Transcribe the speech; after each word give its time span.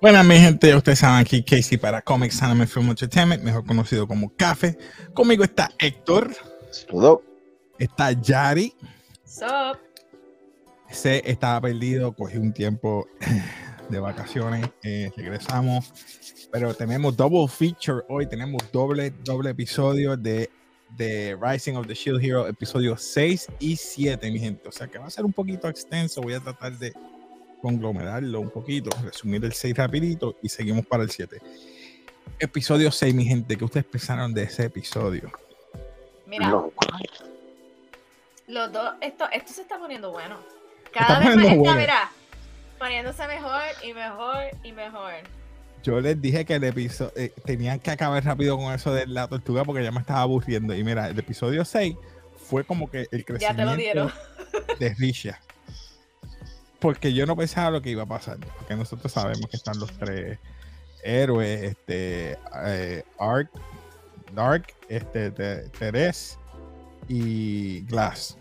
Buenas, 0.00 0.24
mi 0.24 0.38
gente, 0.38 0.74
ustedes 0.74 1.00
saben 1.00 1.18
aquí 1.18 1.42
Casey 1.42 1.76
para 1.76 2.00
Comics 2.00 2.42
Anime 2.42 2.66
Film 2.66 2.88
Entertainment, 2.88 3.42
mejor 3.42 3.66
conocido 3.66 4.08
como 4.08 4.34
Café. 4.34 4.78
Conmigo 5.12 5.44
está 5.44 5.70
Héctor. 5.78 6.30
Todo. 6.88 7.22
Está 7.78 8.12
Yari. 8.12 8.74
Sup? 9.26 9.78
Se 10.90 11.22
estaba 11.30 11.60
perdido, 11.60 12.14
cogí 12.14 12.38
un 12.38 12.50
tiempo 12.54 13.08
de 13.90 14.00
vacaciones, 14.00 14.70
eh, 14.82 15.12
regresamos, 15.14 15.92
pero 16.50 16.72
tenemos 16.72 17.14
double 17.14 17.46
feature 17.46 18.02
hoy, 18.08 18.26
tenemos 18.26 18.62
doble, 18.72 19.10
doble 19.22 19.50
episodio 19.50 20.16
de, 20.16 20.48
de 20.96 21.36
Rising 21.38 21.74
of 21.74 21.86
the 21.86 21.94
Shield 21.94 22.24
Hero, 22.24 22.46
episodio 22.46 22.96
6 22.96 23.48
y 23.58 23.76
7, 23.76 24.30
mi 24.30 24.38
gente. 24.38 24.66
O 24.66 24.72
sea 24.72 24.86
que 24.86 24.98
va 24.98 25.08
a 25.08 25.10
ser 25.10 25.26
un 25.26 25.32
poquito 25.34 25.68
extenso, 25.68 26.22
voy 26.22 26.32
a 26.32 26.40
tratar 26.40 26.78
de 26.78 26.94
conglomerarlo 27.60 28.40
un 28.40 28.50
poquito, 28.50 28.90
resumir 29.02 29.44
el 29.44 29.52
6 29.52 29.76
rapidito 29.76 30.36
y 30.42 30.48
seguimos 30.48 30.86
para 30.86 31.02
el 31.02 31.10
7. 31.10 31.40
Episodio 32.38 32.90
6, 32.90 33.14
mi 33.14 33.24
gente, 33.24 33.56
¿qué 33.56 33.64
ustedes 33.64 33.86
pensaron 33.86 34.32
de 34.32 34.44
ese 34.44 34.64
episodio? 34.66 35.30
Mira, 36.26 36.48
No. 36.48 36.72
los 38.46 38.72
dos, 38.72 38.94
esto, 39.00 39.26
esto 39.32 39.52
se 39.52 39.62
está 39.62 39.78
poniendo 39.78 40.10
bueno. 40.10 40.38
está 40.86 41.06
Cada 41.06 41.18
vez 41.20 41.36
más 41.36 41.56
bueno. 41.56 41.74
mira, 41.76 42.10
poniéndose 42.78 43.26
mejor 43.26 43.62
y 43.84 43.92
mejor 43.92 44.36
y 44.64 44.72
mejor. 44.72 45.12
Yo 45.82 46.00
les 46.00 46.20
dije 46.20 46.44
que 46.44 46.54
el 46.56 46.64
episodio 46.64 47.12
tenían 47.44 47.80
que 47.80 47.90
acabar 47.90 48.22
rápido 48.24 48.56
con 48.58 48.72
eso 48.74 48.92
de 48.92 49.06
la 49.06 49.28
tortuga 49.28 49.64
porque 49.64 49.82
ya 49.82 49.90
me 49.90 50.00
estaba 50.00 50.20
aburriendo. 50.22 50.74
Y 50.74 50.84
mira, 50.84 51.08
el 51.08 51.18
episodio 51.18 51.64
6 51.64 51.96
fue 52.48 52.64
como 52.64 52.90
que 52.90 53.06
el 53.10 53.24
Ya 53.38 53.54
te 53.54 53.64
lo 53.64 53.74
dieron. 53.76 54.08
crecimiento 54.10 54.76
de 54.78 54.94
Risha. 54.94 55.40
Porque 56.80 57.12
yo 57.12 57.26
no 57.26 57.36
pensaba 57.36 57.70
lo 57.70 57.82
que 57.82 57.90
iba 57.90 58.02
a 58.04 58.06
pasar. 58.06 58.38
Porque 58.58 58.74
nosotros 58.74 59.12
sabemos 59.12 59.46
que 59.50 59.56
están 59.56 59.78
los 59.78 59.92
tres 59.98 60.38
héroes, 61.02 61.62
este 61.62 62.38
eh, 62.64 63.04
Ark, 63.18 63.50
Dark, 64.34 64.66
este 64.88 65.30
Te- 65.30 65.68
Teres 65.70 66.38
y 67.08 67.82
Glass. 67.82 68.38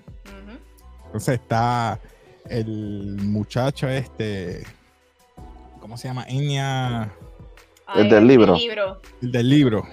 Entonces 1.06 1.40
está 1.40 2.00
el 2.48 3.18
muchacho 3.23 3.88
este, 3.90 4.64
¿cómo 5.80 5.98
se 5.98 6.08
llama? 6.08 6.26
Enya. 6.28 7.12
El 7.96 8.09
del 8.09 8.28
libro. 8.28 8.56
El 8.56 8.62
libro. 8.62 9.02
El 9.22 9.31
del 9.31 9.50
libro. 9.50 9.88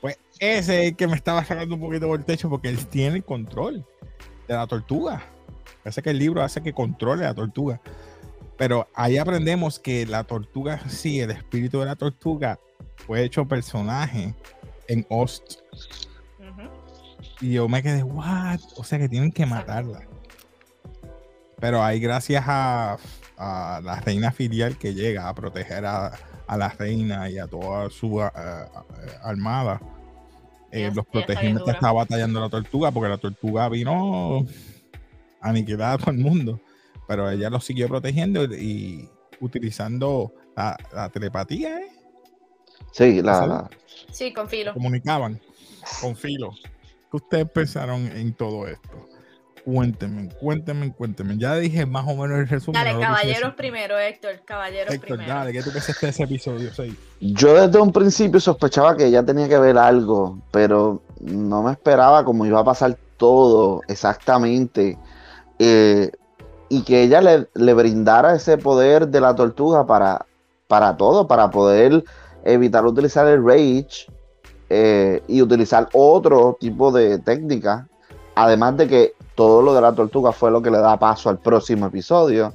Pues 0.00 0.18
ese 0.38 0.80
es 0.84 0.88
el 0.90 0.96
que 0.96 1.06
me 1.06 1.14
estaba 1.16 1.44
sacando 1.44 1.74
un 1.74 1.80
poquito 1.82 2.06
por 2.06 2.18
el 2.18 2.24
techo 2.24 2.48
porque 2.48 2.68
él 2.70 2.86
tiene 2.86 3.16
el 3.16 3.24
control 3.24 3.84
de 4.48 4.54
la 4.54 4.66
tortuga. 4.66 5.22
Parece 5.82 6.02
que 6.02 6.10
el 6.10 6.18
libro 6.18 6.42
hace 6.42 6.62
que 6.62 6.72
controle 6.72 7.22
la 7.22 7.34
tortuga. 7.34 7.80
Pero 8.56 8.88
ahí 8.94 9.16
aprendemos 9.16 9.78
que 9.78 10.04
la 10.06 10.24
tortuga, 10.24 10.80
sí, 10.88 11.20
el 11.20 11.30
espíritu 11.30 11.80
de 11.80 11.86
la 11.86 11.96
tortuga 11.96 12.58
fue 13.06 13.24
hecho 13.24 13.46
personaje 13.48 14.34
en 14.88 15.06
Ost. 15.08 15.60
Y 17.40 17.54
yo 17.54 17.68
me 17.68 17.82
quedé, 17.82 18.02
what? 18.02 18.60
O 18.76 18.84
sea 18.84 18.98
que 18.98 19.08
tienen 19.08 19.32
que 19.32 19.46
matarla. 19.46 20.02
Pero 21.58 21.82
ahí 21.82 22.00
gracias 22.00 22.44
a, 22.46 22.98
a 23.38 23.80
la 23.82 24.00
reina 24.00 24.30
filial 24.30 24.76
que 24.76 24.92
llega 24.92 25.28
a 25.28 25.34
proteger 25.34 25.86
a, 25.86 26.12
a 26.46 26.56
la 26.56 26.68
reina 26.68 27.30
y 27.30 27.38
a 27.38 27.46
toda 27.46 27.88
su 27.90 28.20
ah, 28.20 28.84
armada. 29.22 29.80
eh, 30.70 30.90
los 30.94 31.06
ella 31.06 31.22
está 31.22 31.26
bien 31.26 31.26
protege 31.26 31.42
mientras 31.44 31.66
dura. 31.66 31.72
está 31.78 31.92
batallando 31.92 32.40
la 32.40 32.48
tortuga, 32.50 32.90
porque 32.90 33.08
la 33.08 33.18
tortuga 33.18 33.68
vino 33.68 34.44
a 35.40 35.48
aniquilar 35.50 35.94
a 35.94 35.98
todo 35.98 36.10
el 36.10 36.18
mundo. 36.18 36.60
Pero 37.08 37.28
ella 37.30 37.50
lo 37.50 37.60
siguió 37.60 37.88
protegiendo 37.88 38.44
y, 38.44 38.54
y 38.54 39.08
utilizando 39.40 40.32
la, 40.56 40.76
la 40.94 41.08
telepatía, 41.08 41.80
¿eh? 41.80 41.88
Sí, 42.92 43.20
la, 43.22 43.46
la- 43.46 43.70
Sí, 44.10 44.32
con 44.32 44.48
filo. 44.48 44.72
comunicaban 44.74 45.40
con 46.00 46.14
filo. 46.16 46.50
¿Qué 47.10 47.16
ustedes 47.16 47.50
pensaron 47.50 48.06
en 48.06 48.32
todo 48.34 48.66
esto? 48.66 49.08
Cuéntenme, 49.64 50.28
cuéntenme, 50.40 50.92
cuéntenme. 50.92 51.36
Ya 51.36 51.54
dije 51.56 51.84
más 51.84 52.04
o 52.08 52.14
menos 52.16 52.38
el 52.38 52.48
resumen. 52.48 52.82
Dale, 52.82 52.98
caballeros 52.98 53.54
primero, 53.54 53.98
Héctor. 53.98 54.40
Caballeros 54.44 54.94
Héctor, 54.94 55.16
primero. 55.18 55.34
dale, 55.34 55.52
¿qué 55.52 55.62
tú 55.62 55.70
pensaste 55.72 56.06
de 56.06 56.10
ese 56.10 56.22
episodio 56.22 56.72
6? 56.72 56.94
Yo 57.20 57.54
desde 57.66 57.78
un 57.80 57.92
principio 57.92 58.40
sospechaba 58.40 58.96
que 58.96 59.06
ella 59.06 59.22
tenía 59.24 59.48
que 59.48 59.58
ver 59.58 59.76
algo, 59.76 60.38
pero 60.50 61.02
no 61.20 61.62
me 61.62 61.72
esperaba 61.72 62.24
cómo 62.24 62.46
iba 62.46 62.60
a 62.60 62.64
pasar 62.64 62.96
todo 63.18 63.82
exactamente. 63.88 64.96
Eh, 65.60 66.10
y 66.70 66.82
que 66.84 67.02
ella 67.02 67.20
le, 67.20 67.48
le 67.52 67.74
brindara 67.74 68.34
ese 68.34 68.56
poder 68.56 69.08
de 69.08 69.20
la 69.20 69.34
tortuga 69.34 69.86
para, 69.86 70.24
para 70.66 70.96
todo, 70.96 71.28
para 71.28 71.50
poder 71.50 72.02
evitar 72.44 72.86
utilizar 72.86 73.26
el 73.26 73.44
rage 73.44 74.06
eh, 74.70 75.22
y 75.28 75.42
utilizar 75.42 75.88
otro 75.92 76.56
tipo 76.58 76.90
de 76.90 77.18
técnica. 77.18 77.86
Además 78.34 78.78
de 78.78 78.88
que 78.88 79.12
todo 79.34 79.60
lo 79.60 79.74
de 79.74 79.82
la 79.82 79.92
tortuga 79.92 80.32
fue 80.32 80.50
lo 80.50 80.62
que 80.62 80.70
le 80.70 80.78
da 80.78 80.98
paso 80.98 81.28
al 81.28 81.38
próximo 81.38 81.86
episodio. 81.86 82.54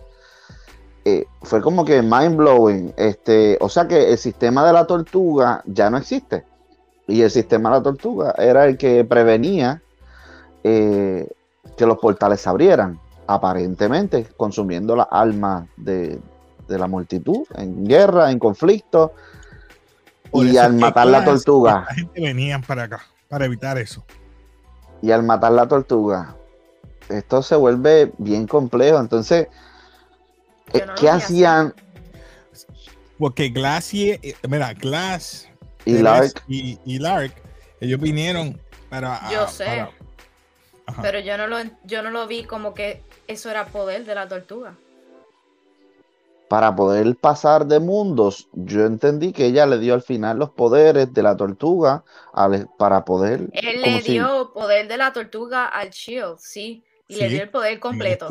Eh, 1.04 1.28
fue 1.44 1.62
como 1.62 1.86
que 1.86 2.02
mind 2.02 2.38
blowing. 2.38 2.94
Este, 2.98 3.56
o 3.62 3.70
sea 3.70 3.88
que 3.88 4.12
el 4.12 4.18
sistema 4.18 4.66
de 4.66 4.74
la 4.74 4.88
tortuga 4.88 5.62
ya 5.68 5.92
no 5.92 5.98
existe. 5.98 6.44
Y 7.08 7.22
el 7.22 7.30
sistema 7.30 7.70
de 7.70 7.76
la 7.76 7.84
tortuga 7.84 8.34
era 8.40 8.66
el 8.66 8.78
que 8.78 9.06
prevenía 9.06 9.84
que 11.78 11.86
los 11.86 11.98
portales 12.00 12.42
se 12.42 12.50
abrieran, 12.50 13.00
aparentemente, 13.28 14.26
consumiendo 14.38 14.96
las 14.96 15.08
almas 15.12 15.68
de, 15.78 16.20
de 16.68 16.78
la 16.80 16.88
multitud 16.88 17.46
en 17.56 17.86
guerra, 17.86 18.32
en 18.32 18.40
conflicto. 18.40 19.14
Por 20.32 20.46
Y 20.46 20.58
al 20.58 20.74
matar 20.74 21.08
la 21.08 21.24
tortuga, 21.24 21.86
La 21.90 21.96
gente 21.96 22.22
venían 22.22 22.62
para 22.62 22.84
acá, 22.84 23.04
para 23.30 23.46
evitar 23.46 23.78
eso. 23.78 24.04
y 25.02 25.12
al 25.12 25.24
matar 25.24 25.52
la 25.54 25.68
tortuga, 25.68 26.36
esto 27.10 27.42
se 27.44 27.56
vuelve 27.56 28.12
bien 28.18 28.48
complejo. 28.48 29.00
Entonces, 29.00 29.48
eh, 30.74 30.84
no 30.86 30.96
¿qué 30.96 31.10
hacían? 31.10 31.74
Porque 33.18 33.50
Glass 33.50 33.94
y, 33.94 34.12
eh, 34.12 34.36
mira, 34.50 34.74
Glass 34.74 35.48
Y 35.86 36.00
Lark, 36.00 36.44
y, 36.48 36.80
y 36.86 37.00
Lark, 37.00 37.34
ellos 37.80 38.00
vinieron 38.00 38.60
para. 38.90 39.30
Yo 39.32 39.44
ah, 39.44 39.48
sé. 39.48 39.66
para- 39.66 39.90
Ajá. 40.88 41.02
Pero 41.02 41.20
yo 41.20 41.38
no 41.38 41.48
lo, 41.48 41.58
yo 41.84 42.02
no 42.04 42.12
lo 42.12 42.28
vi 42.28 42.44
como 42.44 42.74
que 42.74 43.02
eso 43.28 43.50
era 43.50 43.66
poder 43.68 44.06
de 44.06 44.16
la 44.16 44.28
tortuga. 44.28 44.76
para 46.48 46.76
poder 46.76 47.16
pasar 47.16 47.66
de 47.66 47.80
mundos, 47.80 48.48
yo 48.54 48.86
entendí 48.86 49.34
que 49.34 49.48
ella 49.48 49.66
le 49.66 49.80
dio 49.80 49.96
al 49.96 50.04
final 50.04 50.38
los 50.38 50.52
poderes 50.52 51.12
de 51.12 51.24
la 51.24 51.36
tortuga 51.36 52.04
al- 52.34 52.70
para 52.78 53.04
poder. 53.04 53.50
Él 53.52 53.82
le 53.82 54.00
si- 54.02 54.12
dio 54.14 54.54
poder 54.54 54.88
de 54.88 54.96
la 54.98 55.12
tortuga 55.12 55.66
al 55.66 55.90
Shield, 55.90 56.38
sí. 56.38 56.84
Y 57.08 57.16
le 57.16 57.30
dio 57.30 57.42
el 57.44 57.50
poder 57.50 57.80
completo. 57.80 58.30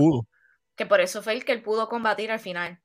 Que 0.77 0.87
por 0.87 1.01
eso 1.01 1.23
fue 1.23 1.33
el 1.33 1.45
que 1.45 1.51
él 1.53 1.63
pudo 1.63 1.89
combatir 1.89 2.31
al 2.31 2.39
final. 2.39 2.79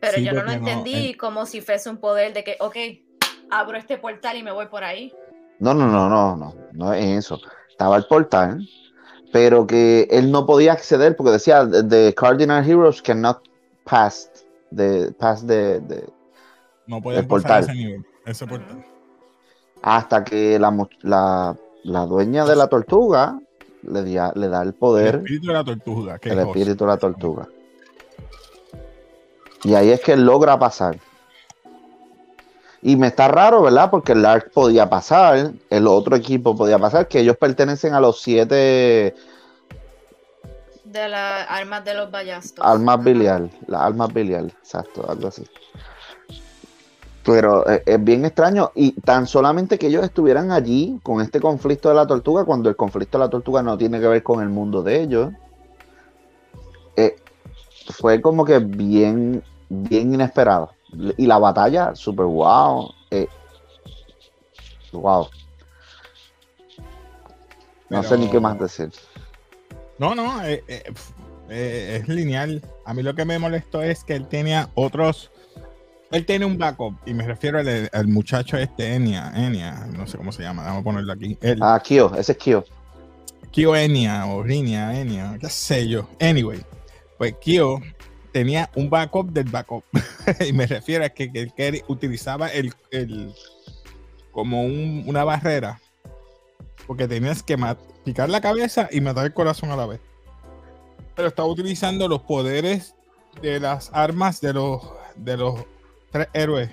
Pero 0.00 0.14
Sí, 0.18 0.24
yo 0.24 0.32
no 0.32 0.42
lo 0.42 0.46
no, 0.46 0.52
entendí 0.56 1.10
él- 1.10 1.16
como 1.18 1.44
si 1.44 1.60
fuese 1.60 1.90
un 1.90 1.98
poder 1.98 2.32
de 2.32 2.42
que, 2.42 2.56
ok, 2.58 2.76
abro 3.50 3.76
este 3.76 3.98
portal 3.98 4.38
y 4.38 4.42
me 4.42 4.52
voy 4.52 4.66
por 4.66 4.84
ahí. 4.84 5.12
No, 5.58 5.74
no, 5.74 5.86
no, 5.86 6.08
no, 6.08 6.34
no, 6.34 6.54
no 6.72 6.94
es 6.94 7.18
eso. 7.18 7.38
Estaba 7.70 7.98
el 7.98 8.06
portal, 8.06 8.66
pero 9.32 9.66
que 9.66 10.08
él 10.10 10.30
no 10.30 10.46
podía 10.46 10.72
acceder 10.72 11.16
porque 11.16 11.32
decía 11.32 11.68
the 11.68 12.14
Cardinal 12.14 12.64
Heroes 12.68 13.02
cannot 13.02 13.38
pass 13.84 14.30
the 14.74 15.12
pass 15.18 15.46
the, 15.46 15.80
the- 15.88 16.06
No 16.86 17.00
pueden 17.02 17.20
el 17.20 17.26
pasar 17.26 17.42
portal. 17.60 17.64
ese 17.64 17.74
nivel, 17.74 18.06
ese 18.24 18.46
portal. 18.46 18.84
hasta 19.82 20.24
que 20.24 20.58
la, 20.58 20.74
la, 21.02 21.56
la 21.84 22.06
dueña 22.06 22.44
de 22.46 22.56
la 22.56 22.68
tortuga 22.68 23.38
le, 23.82 24.02
dia- 24.02 24.32
le 24.34 24.48
da 24.48 24.62
el 24.62 24.68
El 24.68 24.74
poder. 24.74 25.14
espíritu 25.16 25.46
de 25.48 25.52
la 25.52 25.64
tortuga. 25.64 26.18
El 26.22 26.38
espíritu 26.40 26.84
de 26.84 26.90
la 26.90 26.96
tortuga. 26.96 27.48
Y 29.64 29.74
ahí 29.74 29.90
es 29.90 30.00
que 30.00 30.12
él 30.12 30.24
logra 30.24 30.58
pasar. 30.58 30.98
Y 32.86 32.94
me 32.94 33.08
está 33.08 33.26
raro, 33.26 33.62
¿verdad? 33.62 33.90
Porque 33.90 34.12
el 34.12 34.22
Lark 34.22 34.52
podía 34.52 34.88
pasar, 34.88 35.50
el 35.70 35.86
otro 35.88 36.14
equipo 36.14 36.56
podía 36.56 36.78
pasar, 36.78 37.08
que 37.08 37.18
ellos 37.18 37.36
pertenecen 37.36 37.94
a 37.94 38.00
los 38.00 38.22
siete 38.22 39.12
De 40.84 41.08
las 41.08 41.50
armas 41.50 41.84
de 41.84 41.94
los 41.94 42.12
ballestos. 42.12 42.64
almas 42.64 42.94
Ajá. 42.94 43.04
biliar, 43.04 43.50
las 43.66 43.80
almas 43.80 44.14
biliar, 44.14 44.44
exacto, 44.44 45.04
algo 45.10 45.26
así. 45.26 45.42
Pero 47.24 47.68
eh, 47.68 47.82
es 47.84 48.04
bien 48.04 48.24
extraño 48.24 48.70
y 48.76 48.92
tan 49.00 49.26
solamente 49.26 49.80
que 49.80 49.88
ellos 49.88 50.04
estuvieran 50.04 50.52
allí 50.52 51.00
con 51.02 51.20
este 51.20 51.40
conflicto 51.40 51.88
de 51.88 51.96
la 51.96 52.06
tortuga, 52.06 52.44
cuando 52.44 52.68
el 52.68 52.76
conflicto 52.76 53.18
de 53.18 53.24
la 53.24 53.30
tortuga 53.30 53.64
no 53.64 53.76
tiene 53.76 53.98
que 53.98 54.06
ver 54.06 54.22
con 54.22 54.40
el 54.40 54.48
mundo 54.48 54.84
de 54.84 55.02
ellos, 55.02 55.32
eh, 56.94 57.16
fue 57.90 58.22
como 58.22 58.44
que 58.44 58.60
bien, 58.60 59.42
bien 59.68 60.14
inesperado. 60.14 60.75
Y 61.16 61.26
la 61.26 61.38
batalla, 61.38 61.94
super 61.94 62.26
wow. 62.26 62.92
eh, 63.10 63.28
wow. 64.92 65.28
No 67.88 68.02
sé 68.02 68.18
ni 68.18 68.28
qué 68.28 68.40
más 68.40 68.58
decir. 68.58 68.90
No, 69.98 70.14
no, 70.14 70.42
eh, 70.44 70.62
eh, 70.68 70.92
eh, 71.48 71.98
es 72.00 72.08
lineal. 72.08 72.62
A 72.84 72.94
mí 72.94 73.02
lo 73.02 73.14
que 73.14 73.24
me 73.24 73.38
molestó 73.38 73.82
es 73.82 74.04
que 74.04 74.14
él 74.14 74.26
tenía 74.26 74.70
otros 74.74 75.30
él 76.12 76.24
tiene 76.24 76.44
un 76.46 76.56
backup, 76.56 76.94
y 77.04 77.14
me 77.14 77.26
refiero 77.26 77.58
al, 77.58 77.90
al 77.92 78.06
muchacho 78.06 78.56
este, 78.56 78.94
Enya, 78.94 79.32
Enya, 79.34 79.86
no 79.86 80.06
sé 80.06 80.16
cómo 80.16 80.30
se 80.30 80.42
llama, 80.42 80.62
vamos 80.64 80.80
a 80.80 80.84
ponerlo 80.84 81.12
aquí. 81.12 81.36
Él, 81.40 81.58
Ah, 81.60 81.82
Kyo, 81.82 82.14
ese 82.16 82.32
es 82.32 82.38
Kyo. 82.38 82.64
Kyo 83.50 83.74
Enya 83.74 84.26
o 84.26 84.42
Rinia 84.42 84.98
Enya, 84.98 85.36
qué 85.40 85.48
sé 85.48 85.88
yo. 85.88 86.08
Anyway, 86.20 86.60
pues 87.18 87.34
Kyo 87.40 87.80
tenía 88.36 88.68
un 88.74 88.90
backup 88.90 89.30
del 89.32 89.48
backup. 89.48 89.82
y 90.46 90.52
me 90.52 90.66
refiero 90.66 91.06
a 91.06 91.08
que, 91.08 91.32
que, 91.32 91.48
que 91.56 91.82
utilizaba 91.88 92.48
el, 92.48 92.70
el- 92.90 93.32
como 94.30 94.60
un- 94.62 95.04
una 95.06 95.24
barrera. 95.24 95.80
Porque 96.86 97.08
tenías 97.08 97.42
que 97.42 97.56
picar 98.04 98.28
la 98.28 98.42
cabeza 98.42 98.88
y 98.92 99.00
matar 99.00 99.24
el 99.24 99.32
corazón 99.32 99.70
a 99.70 99.76
la 99.76 99.86
vez. 99.86 100.00
Pero 101.14 101.28
estaba 101.28 101.48
utilizando 101.48 102.08
los 102.08 102.20
poderes 102.20 102.94
de 103.40 103.58
las 103.58 103.88
armas 103.94 104.42
de 104.42 104.52
los 104.52 104.82
de 105.16 105.38
los 105.38 105.64
tres 106.10 106.28
héroes. 106.34 106.68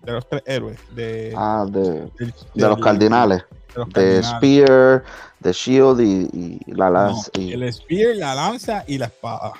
De 0.00 0.12
los 0.12 0.26
tres 0.26 0.42
héroes. 0.46 0.78
De, 0.94 1.34
Ah, 1.36 1.66
de, 1.68 1.80
del- 2.18 2.34
de 2.54 2.68
los 2.68 2.78
cardinales. 2.78 3.42
de 3.74 3.78
los 3.80 3.88
De 3.88 3.92
cardinales. 3.92 4.26
Spear, 4.38 5.04
de 5.40 5.52
Shield 5.52 6.00
y, 6.00 6.60
y 6.66 6.72
la 6.72 6.86
No, 6.86 6.92
lanza. 6.92 7.30
y, 7.34 7.52
el 7.52 7.70
spear, 7.70 8.16
la 8.16 8.34
lanza 8.34 8.82
y 8.86 8.96
la 8.96 9.06
espada. 9.06 9.52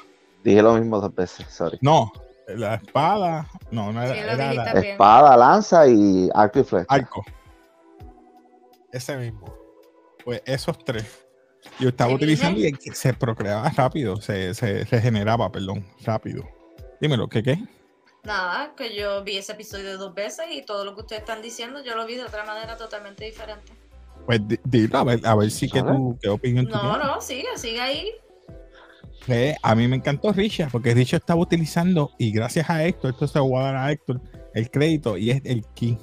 Dije 0.44 0.62
lo 0.62 0.74
mismo 0.74 1.00
dos 1.00 1.14
veces, 1.14 1.46
sorry. 1.48 1.78
No, 1.80 2.12
la 2.46 2.74
espada, 2.74 3.50
no, 3.70 3.90
no 3.92 4.02
era, 4.02 4.12
Sí, 4.14 4.20
era 4.20 4.36
dijiste 4.36 4.74
la- 4.74 4.80
bien. 4.80 4.92
Espada, 4.92 5.36
lanza 5.36 5.88
y 5.88 6.28
arco 6.34 6.60
y 6.60 6.64
flecha. 6.64 6.86
arco. 6.88 7.24
Ese 8.92 9.16
mismo. 9.16 9.46
Pues 10.24 10.42
esos 10.46 10.78
tres. 10.84 11.26
Yo 11.80 11.88
estaba 11.88 12.10
¿Te 12.10 12.16
utilizando 12.16 12.60
y 12.60 12.72
se 12.92 13.14
procreaba 13.14 13.70
rápido, 13.70 14.16
se, 14.18 14.52
se 14.54 14.84
regeneraba, 14.84 15.50
perdón, 15.50 15.84
rápido. 16.04 16.44
Dímelo, 17.00 17.26
¿qué 17.28 17.42
qué? 17.42 17.58
Nada, 18.22 18.74
que 18.76 18.94
yo 18.94 19.24
vi 19.24 19.38
ese 19.38 19.52
episodio 19.52 19.98
dos 19.98 20.14
veces 20.14 20.46
y 20.52 20.62
todo 20.64 20.84
lo 20.84 20.94
que 20.94 21.00
ustedes 21.02 21.20
están 21.22 21.42
diciendo 21.42 21.82
yo 21.82 21.94
lo 21.96 22.06
vi 22.06 22.16
de 22.16 22.24
otra 22.24 22.44
manera 22.44 22.76
totalmente 22.76 23.24
diferente. 23.24 23.72
Pues 24.26 24.46
di- 24.46 24.60
dilo, 24.64 24.98
a 24.98 25.04
ver, 25.04 25.26
a 25.26 25.34
ver 25.34 25.50
si 25.50 25.68
que 25.68 25.82
tú, 25.82 26.18
qué 26.22 26.28
opinión 26.28 26.66
tú 26.66 26.72
No, 26.76 26.96
no, 26.98 27.20
sigue, 27.20 27.48
sigue 27.56 27.80
ahí. 27.80 28.12
Eh, 29.28 29.54
a 29.62 29.74
mí 29.74 29.88
me 29.88 29.96
encantó 29.96 30.32
Richard, 30.32 30.70
porque 30.70 30.92
Richard 30.94 31.20
estaba 31.20 31.40
utilizando, 31.40 32.10
y 32.18 32.30
gracias 32.30 32.68
a 32.68 32.84
Héctor, 32.84 33.12
esto 33.12 33.26
se 33.26 33.38
voy 33.38 33.58
a 33.58 33.62
dar 33.64 33.76
a 33.76 33.90
Héctor, 33.92 34.20
el 34.52 34.70
crédito, 34.70 35.16
y 35.16 35.30
es 35.30 35.40
el 35.44 35.64
ki. 35.74 35.96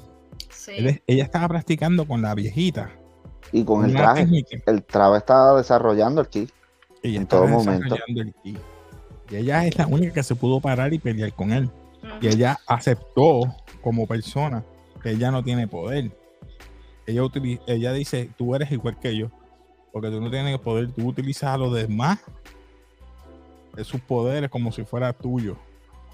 Sí. 0.49 0.71
Él 0.77 0.87
es- 0.87 1.01
ella 1.07 1.23
estaba 1.23 1.47
practicando 1.47 2.07
con 2.07 2.21
la 2.21 2.33
viejita. 2.33 2.89
Y 3.51 3.63
con 3.63 3.85
el 3.85 3.91
traje. 3.93 4.21
técnica. 4.23 4.57
El 4.65 4.83
traje 4.83 5.17
estaba 5.17 5.57
desarrollando 5.57 6.21
el 6.21 6.27
ki. 6.29 6.47
Ella 7.03 7.17
En 7.17 7.23
estaba 7.23 7.45
todo 7.47 7.51
momento. 7.59 7.83
desarrollando 7.95 8.21
el. 8.21 8.33
Y 9.31 9.35
ella 9.35 9.65
es 9.65 9.77
la 9.77 9.87
única 9.87 10.13
que 10.13 10.23
se 10.23 10.35
pudo 10.35 10.59
parar 10.59 10.93
y 10.93 10.99
pelear 10.99 11.33
con 11.33 11.51
él. 11.53 11.69
Y 12.21 12.27
ella 12.27 12.59
aceptó 12.67 13.41
como 13.81 14.07
persona 14.07 14.63
que 15.01 15.11
ella 15.11 15.31
no 15.31 15.43
tiene 15.43 15.67
poder. 15.67 16.11
Ella, 17.07 17.21
utili- 17.23 17.59
ella 17.67 17.93
dice, 17.93 18.29
tú 18.37 18.55
eres 18.55 18.71
igual 18.71 18.99
que 18.99 19.15
yo. 19.15 19.29
Porque 19.91 20.09
tú 20.09 20.19
no 20.21 20.29
tienes 20.31 20.57
poder, 20.59 20.91
tú 20.91 21.07
utilizas 21.07 21.49
a 21.51 21.57
los 21.57 21.73
demás 21.73 22.19
de 23.75 23.83
sus 23.83 24.01
poderes 24.01 24.49
como 24.49 24.71
si 24.71 24.83
fuera 24.83 25.13
tuyo. 25.13 25.55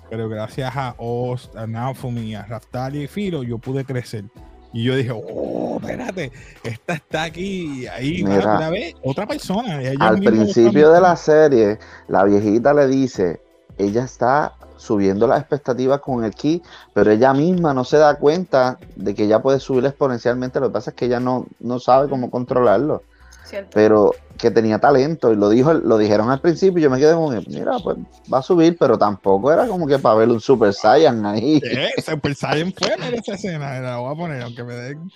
Pero 0.09 0.30
gracias 0.30 0.75
a 0.75 0.95
Oz, 0.98 1.50
a 1.56 1.68
Naofumi, 1.68 2.36
a 2.36 2.45
Raftali 2.45 3.04
y 3.04 3.07
Filo, 3.07 3.44
yo 3.44 3.57
pude 3.57 3.83
crecer. 3.83 4.25
Y 4.74 4.83
yo 4.83 4.95
dije, 4.95 5.12
oh, 5.12 5.80
espérate, 5.81 6.31
esta 6.63 6.94
está 6.94 7.24
aquí, 7.24 7.83
y 7.83 7.88
ahí 7.88 8.24
Mira. 8.24 8.56
otra 8.56 8.69
vez, 8.69 8.94
otra 9.04 9.25
persona. 9.25 9.80
Al 10.00 10.19
principio 10.19 10.92
de 10.92 11.01
la 11.01 11.15
serie, 11.15 11.80
la 12.07 12.24
viejita 12.25 12.74
le 12.74 12.88
dice, 12.88 13.42
ella 13.77 14.04
está 14.04 14.54
subiendo 14.75 15.25
las 15.27 15.39
expectativas 15.39 16.00
con 16.01 16.24
el 16.24 16.33
ki, 16.33 16.62
pero 16.94 17.12
ella 17.12 17.33
misma 17.33 17.74
no 17.74 17.83
se 17.83 17.98
da 17.98 18.15
cuenta 18.15 18.77
de 18.95 19.15
que 19.15 19.24
ella 19.24 19.42
puede 19.42 19.59
subir 19.59 19.86
exponencialmente. 19.86 20.59
Lo 20.59 20.68
que 20.68 20.74
pasa 20.74 20.92
es 20.92 20.95
que 20.95 21.06
ella 21.06 21.19
no, 21.19 21.48
no 21.59 21.80
sabe 21.80 22.09
cómo 22.09 22.30
controlarlo, 22.30 23.04
Cierto. 23.47 23.69
pero 23.73 24.13
que 24.38 24.51
tenía 24.51 24.77
talento 24.77 25.31
y 25.31 25.35
lo 25.38 25.49
dijo, 25.49 25.73
lo 25.73 25.97
dijeron 25.97 26.29
al 26.29 26.41
principio. 26.41 26.79
y 26.79 26.83
Yo 26.83 26.89
me 26.89 26.99
quedé 26.99 27.13
como, 27.13 27.31
que, 27.31 27.41
mira, 27.47 27.79
pues 27.79 27.97
va 28.31 28.39
a 28.39 28.44
subir, 28.44 28.77
pero 28.77 28.97
tampoco 28.97 29.51
era 29.51 29.67
como 29.67 29.88
que 29.88 29.97
para 29.99 30.15
ver 30.15 30.29
un 30.29 30.41
Super 30.41 30.73
Saiyan 30.73 31.25
ahí. 31.25 31.61
¿Qué? 31.61 31.89
Super 32.01 32.35
Saiyan 32.35 32.73
fue 32.73 32.95
ver 32.97 33.15
esa 33.15 33.35
escena, 33.35 33.79
la 33.79 33.97
voy 33.97 34.13
a 34.13 34.17
poner, 34.17 34.41
aunque 34.41 34.63
me 34.63 34.75
den 34.75 35.11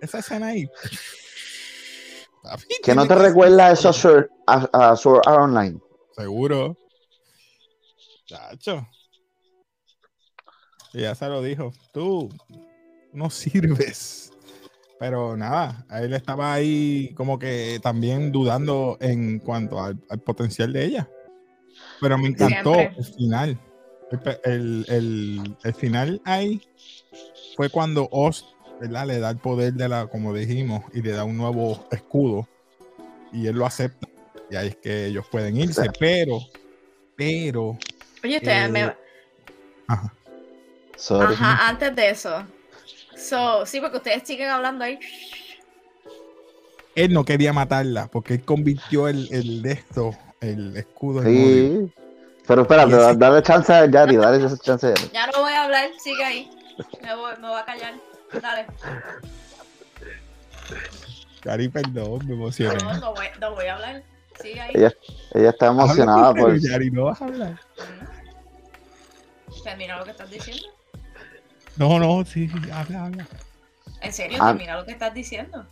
esa 0.00 0.18
escena 0.18 0.48
ahí. 0.48 0.68
Que 2.82 2.94
no 2.94 3.06
te 3.06 3.14
recuerda 3.14 3.72
eso 3.72 3.88
a 3.88 3.92
Sword, 3.92 4.28
a, 4.46 4.90
a 4.92 4.96
Sword 4.96 5.22
Art 5.26 5.40
Online. 5.40 5.78
Seguro. 6.16 6.76
Chacho. 8.26 8.86
Y 10.92 11.02
ya 11.02 11.14
se 11.14 11.26
lo 11.28 11.42
dijo. 11.42 11.72
Tú 11.92 12.30
no 13.12 13.30
sirves. 13.30 14.32
Pero 14.98 15.36
nada, 15.36 15.84
a 15.90 16.00
él 16.02 16.14
estaba 16.14 16.54
ahí 16.54 17.12
como 17.14 17.38
que 17.38 17.78
también 17.82 18.32
dudando 18.32 18.96
en 19.00 19.38
cuanto 19.40 19.82
al, 19.82 19.98
al 20.08 20.20
potencial 20.20 20.72
de 20.72 20.84
ella. 20.86 21.10
Pero 22.00 22.16
me 22.18 22.28
encantó 22.28 22.74
Siempre. 22.74 22.94
el 22.98 23.04
final. 23.04 23.60
El, 24.10 24.20
el- 24.44 24.86
el- 24.88 25.56
el 25.64 25.74
final 25.74 26.22
ahí 26.24 26.62
fue 27.56 27.68
cuando 27.68 28.08
Oz 28.10 28.54
¿verdad? 28.80 29.06
le 29.06 29.18
da 29.18 29.30
el 29.30 29.38
poder 29.38 29.74
de 29.74 29.88
la, 29.88 30.06
como 30.06 30.32
dijimos, 30.32 30.84
y 30.94 31.02
le 31.02 31.10
da 31.12 31.24
un 31.24 31.36
nuevo 31.36 31.84
escudo. 31.90 32.48
Y 33.32 33.46
él 33.48 33.56
lo 33.56 33.66
acepta. 33.66 34.08
Y 34.50 34.56
ahí 34.56 34.68
es 34.68 34.76
que 34.76 35.06
ellos 35.06 35.26
pueden 35.30 35.56
irse. 35.58 35.90
Pero, 35.98 36.38
pero, 37.16 37.76
Oye, 38.22 38.36
ustedes 38.36 38.68
eh, 38.68 38.72
me... 38.72 38.94
ajá. 39.88 40.14
Sorry. 40.96 41.34
Ajá, 41.34 41.68
antes 41.68 41.94
de 41.96 42.10
eso. 42.10 42.46
So, 43.16 43.64
sí, 43.66 43.80
porque 43.80 43.96
ustedes 43.98 44.22
siguen 44.24 44.50
hablando 44.50 44.84
ahí. 44.84 44.98
él 46.94 47.12
no 47.12 47.24
quería 47.24 47.52
matarla 47.52 48.08
porque 48.08 48.34
él 48.34 48.44
convirtió 48.44 49.08
el, 49.08 49.28
el 49.32 49.62
de 49.62 49.72
esto, 49.72 50.16
el 50.40 50.76
escudo 50.76 51.22
en 51.22 51.26
odio. 51.26 51.86
Sí. 51.88 51.92
Pero 52.46 52.62
espérate, 52.62 52.90
ese- 52.92 53.00
da- 53.00 53.14
dale 53.14 53.42
chance 53.42 53.72
a 53.72 53.86
Yari, 53.86 54.16
dale 54.18 54.44
esa 54.44 54.56
chance 54.58 54.86
a 54.86 54.94
Yari. 54.94 55.10
Ya 55.12 55.26
no 55.26 55.40
voy 55.40 55.52
a 55.52 55.64
hablar, 55.64 55.90
sigue 55.98 56.24
ahí. 56.24 56.50
Me 57.02 57.14
voy, 57.16 57.32
me 57.40 57.48
voy 57.48 57.58
a 57.60 57.64
callar. 57.64 57.94
Dale. 58.40 58.66
Cari, 61.42 61.68
perdón, 61.68 62.26
me 62.26 62.34
emocioné. 62.34 62.82
No, 62.82 62.94
no 62.98 63.14
voy, 63.14 63.26
no 63.40 63.54
voy 63.54 63.66
a 63.66 63.74
hablar. 63.74 64.02
Sigue 64.40 64.60
ahí. 64.60 64.72
Ella, 64.74 64.92
ella 65.32 65.50
está 65.50 65.66
emocionada 65.66 66.28
Habla 66.28 66.42
por. 66.42 66.58
Yari, 66.58 66.90
no 66.90 67.04
vas 67.04 67.20
a 67.22 67.24
hablar. 67.24 67.60
Termina 69.64 69.98
lo 69.98 70.04
que 70.04 70.10
estás 70.12 70.30
diciendo. 70.30 70.62
No, 71.76 71.98
no, 71.98 72.24
sí, 72.24 72.48
sí, 72.48 72.70
habla, 72.72 73.04
habla. 73.06 73.26
En 74.00 74.12
serio, 74.12 74.38
Ah. 74.40 74.48
termina 74.48 74.76
lo 74.76 74.84
que 74.84 74.92
estás 74.92 75.12
diciendo. 75.14 75.64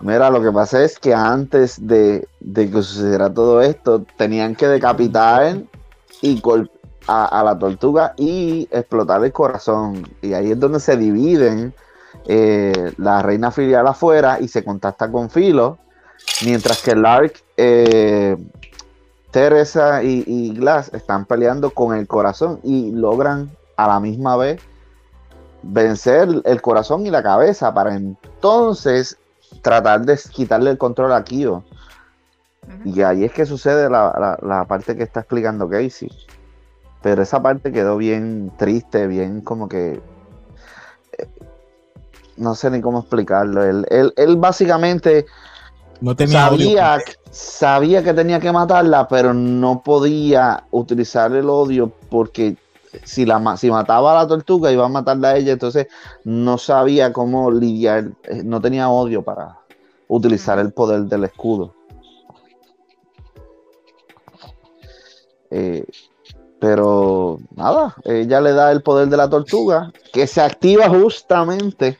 Mira, 0.00 0.30
lo 0.30 0.42
que 0.42 0.50
pasa 0.50 0.82
es 0.82 0.98
que 0.98 1.12
antes 1.14 1.86
de, 1.86 2.26
de 2.40 2.70
que 2.70 2.82
sucediera 2.82 3.32
todo 3.32 3.60
esto, 3.60 4.04
tenían 4.16 4.54
que 4.54 4.66
decapitar 4.66 5.58
y 6.22 6.42
a, 7.06 7.24
a 7.40 7.44
la 7.44 7.58
tortuga 7.58 8.14
y 8.16 8.68
explotar 8.70 9.22
el 9.24 9.32
corazón. 9.32 10.08
Y 10.22 10.32
ahí 10.32 10.52
es 10.52 10.58
donde 10.60 10.80
se 10.80 10.96
dividen 10.96 11.74
eh, 12.26 12.92
la 12.96 13.22
reina 13.22 13.50
filial 13.50 13.86
afuera 13.86 14.38
y 14.40 14.48
se 14.48 14.64
contacta 14.64 15.10
con 15.10 15.30
Filo, 15.30 15.78
mientras 16.44 16.82
que 16.82 16.94
Lark, 16.94 17.42
eh, 17.56 18.36
Teresa 19.30 20.02
y, 20.02 20.24
y 20.26 20.54
Glass 20.54 20.90
están 20.92 21.24
peleando 21.24 21.70
con 21.70 21.96
el 21.96 22.06
corazón 22.06 22.60
y 22.64 22.90
logran 22.92 23.50
a 23.76 23.86
la 23.86 24.00
misma 24.00 24.36
vez 24.36 24.60
vencer 25.62 26.28
el 26.44 26.62
corazón 26.62 27.06
y 27.06 27.10
la 27.10 27.22
cabeza 27.22 27.72
para 27.74 27.94
entonces 27.94 29.16
tratar 29.62 30.02
de 30.06 30.18
quitarle 30.30 30.70
el 30.70 30.78
control 30.78 31.12
a 31.12 31.22
Kyo. 31.24 31.62
Y 32.84 33.02
ahí 33.02 33.24
es 33.24 33.32
que 33.32 33.44
sucede 33.46 33.90
la, 33.90 34.14
la- 34.18 34.38
la 34.42 34.64
parte 34.64 34.96
que 34.96 35.02
está 35.02 35.20
explicando 35.20 35.68
Casey. 35.68 36.10
Pero 37.02 37.22
esa 37.22 37.42
parte 37.42 37.72
quedó 37.72 37.96
bien 37.96 38.52
triste, 38.56 39.06
bien 39.06 39.40
como 39.40 39.68
que... 39.68 40.00
eh, 41.18 41.26
No 42.36 42.54
sé 42.54 42.70
ni 42.70 42.80
cómo 42.80 43.00
explicarlo. 43.00 43.62
Él, 43.64 43.86
él- 43.90 44.12
él 44.16 44.36
básicamente 44.36 45.26
No 46.00 46.14
tenía 46.16 46.48
odio. 46.48 46.58
sabía, 46.58 47.02
sabía 47.30 48.02
que 48.02 48.14
tenía 48.14 48.40
que 48.40 48.52
matarla, 48.52 49.08
pero 49.08 49.34
no 49.34 49.82
podía 49.82 50.64
utilizar 50.70 51.32
el 51.34 51.48
odio 51.50 51.90
porque 52.10 52.56
si, 53.04 53.24
la, 53.26 53.56
si 53.56 53.70
mataba 53.70 54.12
a 54.12 54.22
la 54.22 54.28
tortuga 54.28 54.72
iba 54.72 54.84
a 54.84 54.88
matarla 54.88 55.30
a 55.30 55.36
ella, 55.36 55.52
entonces 55.52 55.86
no 56.24 56.58
sabía 56.58 57.12
cómo 57.12 57.50
lidiar, 57.50 58.12
eh, 58.24 58.42
no 58.44 58.60
tenía 58.60 58.88
odio 58.88 59.22
para 59.22 59.58
utilizar 60.08 60.58
el 60.58 60.72
poder 60.72 61.02
del 61.02 61.24
escudo. 61.24 61.74
Eh, 65.50 65.84
pero 66.60 67.40
nada, 67.56 67.96
ella 68.04 68.40
le 68.40 68.52
da 68.52 68.70
el 68.70 68.82
poder 68.82 69.08
de 69.08 69.16
la 69.16 69.30
tortuga, 69.30 69.92
que 70.12 70.26
se 70.26 70.40
activa 70.40 70.88
justamente 70.88 71.98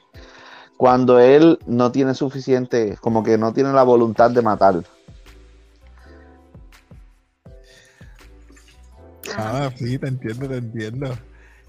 cuando 0.77 1.19
él 1.19 1.59
no 1.67 1.91
tiene 1.93 2.15
suficiente, 2.15 2.97
como 3.01 3.23
que 3.23 3.39
no 3.39 3.53
tiene 3.53 3.73
la 3.73 3.83
voluntad 3.83 4.31
de 4.31 4.43
matar. 4.43 4.83
Ah, 9.37 9.71
sí, 9.77 9.99
te 9.99 10.09
entiendo, 10.09 10.49
te 10.49 10.57
entiendo. 10.57 11.19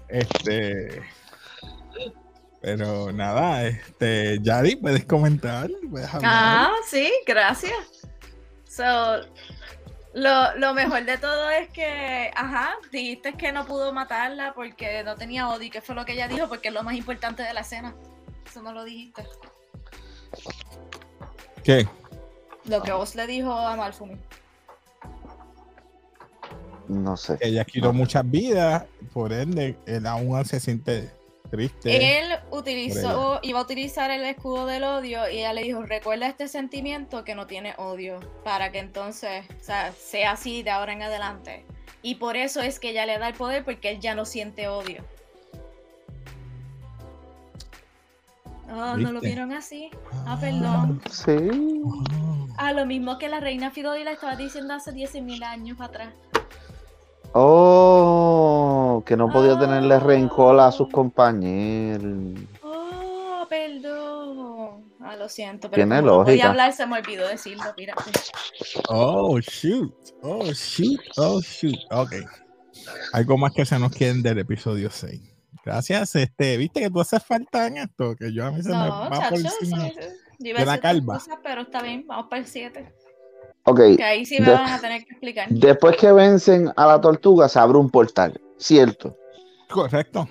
Este. 0.08 1.02
Pero 2.60 3.10
nada, 3.12 3.66
este, 3.66 4.38
Yadi, 4.40 4.76
puedes 4.76 5.04
comentar. 5.04 5.68
Puedes? 5.90 6.08
Ah, 6.22 6.72
sí, 6.86 7.12
gracias. 7.26 7.74
So, 8.68 8.84
lo, 10.14 10.54
lo 10.56 10.74
mejor 10.74 11.04
de 11.04 11.18
todo 11.18 11.50
es 11.50 11.68
que, 11.70 12.30
ajá, 12.36 12.74
dijiste 12.92 13.32
que 13.34 13.50
no 13.50 13.66
pudo 13.66 13.92
matarla 13.92 14.52
porque 14.54 15.02
no 15.02 15.16
tenía 15.16 15.48
odio. 15.48 15.70
¿Qué 15.72 15.80
fue 15.80 15.94
lo 15.94 16.04
que 16.04 16.12
ella 16.12 16.28
dijo? 16.28 16.48
Porque 16.48 16.68
es 16.68 16.74
lo 16.74 16.82
más 16.82 16.94
importante 16.94 17.42
de 17.42 17.52
la 17.52 17.62
escena. 17.62 17.94
Eso 18.46 18.62
no 18.62 18.72
lo 18.72 18.84
dijiste. 18.84 19.26
¿Qué? 21.64 21.88
Lo 22.66 22.82
que 22.82 22.92
vos 22.92 23.14
le 23.14 23.26
dijo 23.26 23.52
a 23.52 23.74
Malfumi. 23.76 24.18
No 26.92 27.16
sé. 27.16 27.38
Ella 27.40 27.64
quitó 27.64 27.92
muchas 27.92 28.28
vidas, 28.30 28.84
por 29.12 29.32
ende, 29.32 29.76
él 29.86 30.06
aún 30.06 30.44
se 30.44 30.60
siente 30.60 31.10
triste. 31.50 32.18
Él 32.18 32.32
utilizó, 32.50 33.40
iba 33.42 33.60
a 33.60 33.62
utilizar 33.62 34.10
el 34.10 34.24
escudo 34.24 34.66
del 34.66 34.84
odio 34.84 35.28
y 35.28 35.38
ella 35.38 35.52
le 35.52 35.62
dijo, 35.62 35.82
recuerda 35.82 36.26
este 36.26 36.48
sentimiento 36.48 37.24
que 37.24 37.34
no 37.34 37.46
tiene 37.46 37.74
odio, 37.76 38.20
para 38.44 38.72
que 38.72 38.78
entonces 38.78 39.44
o 39.60 39.64
sea, 39.64 39.92
sea 39.92 40.32
así 40.32 40.62
de 40.62 40.70
ahora 40.70 40.92
en 40.92 41.02
adelante. 41.02 41.64
Y 42.02 42.16
por 42.16 42.36
eso 42.36 42.60
es 42.60 42.80
que 42.80 42.90
ella 42.90 43.06
le 43.06 43.18
da 43.18 43.28
el 43.28 43.34
poder 43.34 43.64
porque 43.64 43.90
él 43.90 44.00
ya 44.00 44.14
no 44.14 44.24
siente 44.24 44.68
odio. 44.68 45.04
Oh, 48.74 48.96
¿no 48.96 49.12
lo 49.12 49.20
vieron 49.20 49.52
así? 49.52 49.90
Ah, 50.26 50.38
perdón. 50.40 51.02
Sí. 51.10 51.82
Ah. 52.56 52.72
Lo 52.72 52.86
mismo 52.86 53.18
que 53.18 53.28
la 53.28 53.38
reina 53.38 53.70
Fidodi 53.70 54.02
la 54.02 54.12
estaba 54.12 54.34
diciendo 54.34 54.72
hace 54.72 54.92
10.000 54.92 55.44
años 55.44 55.80
atrás. 55.80 56.14
Oh, 57.34 59.02
que 59.06 59.16
no 59.16 59.30
podía 59.30 59.58
tenerle 59.58 59.94
Ah. 59.94 60.00
rencor 60.00 60.58
a 60.60 60.70
sus 60.72 60.88
compañeros. 60.90 62.38
Oh, 62.62 63.46
perdón. 63.48 64.84
Ah, 65.00 65.16
lo 65.16 65.28
siento, 65.28 65.68
pero 65.70 65.80
Tiene 65.80 65.96
como 66.00 66.06
no 66.18 66.24
podía 66.24 66.32
lógica. 66.34 66.48
hablar, 66.50 66.72
se 66.72 66.86
me 66.86 66.98
olvidó 66.98 67.26
decirlo, 67.28 67.64
mírate. 67.76 68.02
Oh, 68.88 69.38
shoot. 69.40 69.92
Oh, 70.22 70.44
shoot. 70.52 71.00
Oh, 71.16 71.40
shoot. 71.40 71.78
Ok. 71.90 72.12
Algo 73.12 73.36
más 73.38 73.52
que 73.52 73.64
se 73.64 73.78
nos 73.78 73.92
queden 73.92 74.22
del 74.22 74.38
episodio 74.38 74.90
6. 74.90 75.20
Gracias. 75.64 76.14
Este, 76.16 76.56
viste 76.56 76.80
que 76.80 76.90
tú 76.90 77.00
haces 77.00 77.22
falta 77.24 77.66
en 77.66 77.78
esto, 77.78 78.14
que 78.16 78.32
yo 78.32 78.44
a 78.46 78.50
mí 78.50 78.62
se 78.62 78.70
me 78.70 78.74
No, 78.76 78.88
va 78.88 79.08
por 79.10 79.18
chacho, 79.18 79.34
encima. 79.36 79.84
sí, 79.88 79.92
sí. 80.38 80.52
De 80.52 80.64
la 80.64 80.78
calva. 80.78 81.14
cosas, 81.14 81.38
pero 81.42 81.62
está 81.62 81.82
bien, 81.82 82.04
vamos 82.06 82.26
para 82.28 82.40
el 82.42 82.48
7. 82.48 82.92
Ok, 83.64 83.80
Que 83.96 84.02
ahí 84.02 84.24
sí 84.26 84.40
me 84.40 84.46
De- 84.46 84.52
van 84.54 84.72
a 84.72 84.80
tener 84.80 85.04
que 85.04 85.12
explicar. 85.12 85.48
después 85.50 85.96
que 85.96 86.10
vencen 86.12 86.72
a 86.76 86.86
la 86.86 87.00
tortuga, 87.00 87.48
se 87.48 87.58
abre 87.60 87.78
un 87.78 87.90
portal, 87.90 88.40
¿cierto? 88.58 89.16
Correcto. 89.70 90.28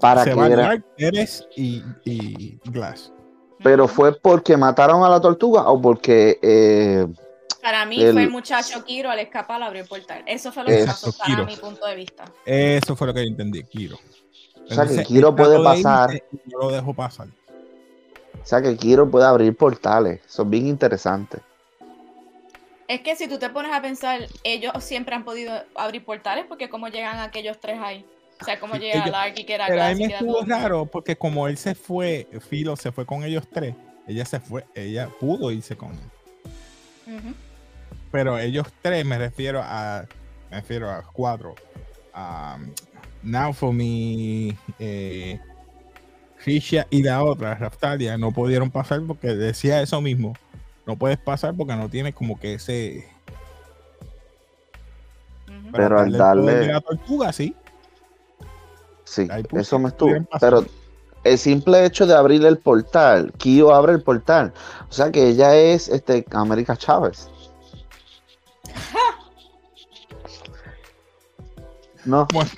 Para 0.00 0.24
se 0.24 0.30
que 0.30 0.36
va 0.36 0.46
era- 0.48 0.84
Eres 0.96 1.46
y, 1.56 1.82
y 2.04 2.58
Glass. 2.64 3.12
Pero 3.62 3.86
fue 3.86 4.18
porque 4.18 4.56
mataron 4.56 5.04
a 5.04 5.08
la 5.08 5.20
tortuga 5.20 5.68
o 5.70 5.80
porque 5.80 6.38
eh, 6.42 7.06
Para 7.62 7.86
mí 7.86 8.02
el- 8.02 8.12
fue 8.12 8.22
el 8.24 8.30
muchacho 8.30 8.82
Kiro 8.84 9.10
al 9.10 9.18
escapar 9.20 9.62
abrió 9.62 9.82
el 9.82 9.88
portal. 9.88 10.22
Eso 10.26 10.50
fue 10.52 10.64
lo 10.64 10.70
que 10.70 10.84
pasó 10.84 11.12
para 11.16 11.24
Kiro. 11.34 11.46
mi 11.46 11.56
punto 11.56 11.86
de 11.86 11.96
vista. 11.96 12.24
Eso 12.44 12.96
fue 12.96 13.06
lo 13.06 13.14
que 13.14 13.22
yo 13.24 13.28
entendí, 13.30 13.62
Kiro. 13.64 13.96
O 14.70 14.74
sea, 14.74 14.86
que 14.86 15.02
Kiro 15.04 15.34
puede 15.36 15.62
pasar. 15.62 16.14
irse 16.14 16.24
y 16.46 16.50
No 16.50 16.58
lo 16.60 16.70
dejó 16.70 16.92
pasar. 16.94 17.28
o 17.28 18.46
sea 18.46 18.60
que 18.60 18.76
Kiro 18.76 19.10
puede 19.10 19.26
abrir 19.26 19.54
portales. 19.56 20.20
Es 20.26 20.48
bien 20.50 20.66
interesante. 20.66 21.38
Es 22.88 23.00
que 23.00 23.16
si 23.16 23.28
tú 23.28 23.38
te 23.38 23.48
pones 23.50 23.72
a 23.72 23.80
pensar, 23.80 24.26
ellos 24.42 24.72
siempre 24.80 25.14
han 25.14 25.24
podido 25.24 25.54
abrir 25.74 26.04
portales 26.04 26.44
porque 26.48 26.68
cómo 26.68 26.88
llegan 26.88 27.18
aquellos 27.18 27.58
tres 27.60 27.78
ahí. 27.80 28.04
O 28.40 28.44
sea, 28.44 28.58
cómo 28.60 28.74
llega 28.74 28.96
ellos- 28.96 29.10
Lark 29.10 29.38
y 29.38 29.44
que 29.44 29.54
era 29.54 29.66
Pero 29.68 29.82
a 29.82 29.88
mí 29.90 30.06
me 30.06 30.12
estuvo 30.12 30.42
raro 30.44 30.86
porque 30.86 31.16
como 31.16 31.48
él 31.48 31.56
se 31.56 31.74
fue, 31.74 32.26
Filo 32.48 32.76
se 32.76 32.92
fue 32.92 33.06
con 33.06 33.24
ellos 33.24 33.44
tres, 33.50 33.74
ella 34.06 34.24
se 34.26 34.40
fue, 34.40 34.64
ella 34.74 35.08
pudo 35.20 35.50
irse 35.50 35.76
con 35.76 35.92
él. 35.92 37.34
Pero 38.10 38.38
ellos 38.38 38.66
tres, 38.82 39.04
me 39.04 39.18
refiero 39.18 39.60
a, 39.62 40.04
me 40.50 40.56
refiero 40.60 40.90
a 40.90 41.02
cuatro. 41.02 41.54
A 42.12 42.58
Naufumi, 43.22 44.56
eh, 44.78 45.40
Risha 46.44 46.86
y 46.90 47.02
la 47.02 47.24
otra, 47.24 47.54
Raftalia, 47.54 48.16
no 48.18 48.30
pudieron 48.30 48.70
pasar 48.70 49.00
porque 49.06 49.28
decía 49.28 49.80
eso 49.82 50.00
mismo. 50.00 50.34
No 50.86 50.96
puedes 50.96 51.18
pasar 51.18 51.54
porque 51.56 51.74
no 51.76 51.88
tienes 51.88 52.14
como 52.14 52.38
que 52.38 52.54
ese. 52.54 53.08
Pero 55.72 55.98
al 55.98 56.12
darle- 56.12 56.58
de 56.60 56.66
la 56.72 56.80
tortuga, 56.80 57.32
sí. 57.32 57.54
Sí, 59.04 59.28
eso 59.52 59.78
me 59.78 59.88
estuvo. 59.88 60.14
Pero 60.40 60.64
el 61.24 61.38
simple 61.38 61.84
hecho 61.84 62.06
de 62.06 62.14
abrir 62.14 62.44
el 62.44 62.58
portal, 62.58 63.32
Kyo 63.38 63.74
abre 63.74 63.92
el 63.92 64.02
portal. 64.02 64.52
O 64.88 64.92
sea 64.92 65.10
que 65.10 65.28
ella 65.28 65.54
es 65.56 65.88
este 65.88 66.24
América 66.32 66.76
Chávez. 66.76 67.28
No, 72.04 72.26
Bueno, 72.34 72.50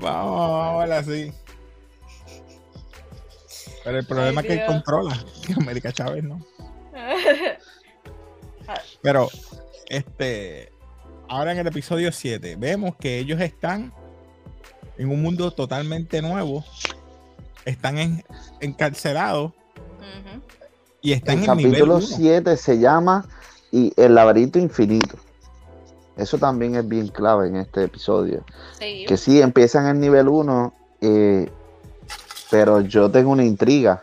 vamos, 0.00 0.38
ahora 0.38 1.02
sí. 1.02 1.32
Pero 3.82 3.98
el 4.00 4.06
problema 4.06 4.42
es 4.42 4.46
que 4.46 4.52
él 4.52 4.66
controla, 4.66 5.18
que 5.46 5.52
América 5.58 5.90
Chávez 5.92 6.22
no. 6.24 6.38
Pero, 9.02 9.28
este, 9.88 10.70
ahora 11.28 11.52
en 11.52 11.58
el 11.58 11.66
episodio 11.66 12.12
7, 12.12 12.56
vemos 12.58 12.96
que 12.96 13.18
ellos 13.18 13.40
están 13.40 13.92
en 14.98 15.10
un 15.10 15.22
mundo 15.22 15.50
totalmente 15.52 16.20
nuevo, 16.20 16.64
están 17.64 17.98
en- 17.98 18.24
encarcelados 18.60 19.52
y 21.00 21.12
están 21.12 21.38
el 21.38 21.44
en 21.44 21.50
el 21.50 21.56
nivel 21.56 21.72
capítulo 21.72 21.96
1. 21.96 22.06
7 22.06 22.56
se 22.56 22.78
llama 22.78 23.26
y 23.70 23.92
El 23.96 24.14
laberinto 24.14 24.58
infinito. 24.58 25.16
Eso 26.16 26.36
también 26.36 26.74
es 26.74 26.86
bien 26.88 27.08
clave 27.08 27.46
en 27.46 27.56
este 27.56 27.84
episodio. 27.84 28.44
Sí. 28.78 29.04
Que 29.06 29.16
sí, 29.16 29.40
empiezan 29.40 29.86
en 29.86 30.00
nivel 30.00 30.26
1, 30.28 30.74
pero 32.50 32.80
yo 32.80 33.08
tengo 33.10 33.30
una 33.30 33.44
intriga. 33.44 34.02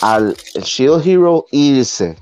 Al 0.00 0.34
Shield 0.34 1.06
Hero 1.06 1.46
irse 1.50 2.16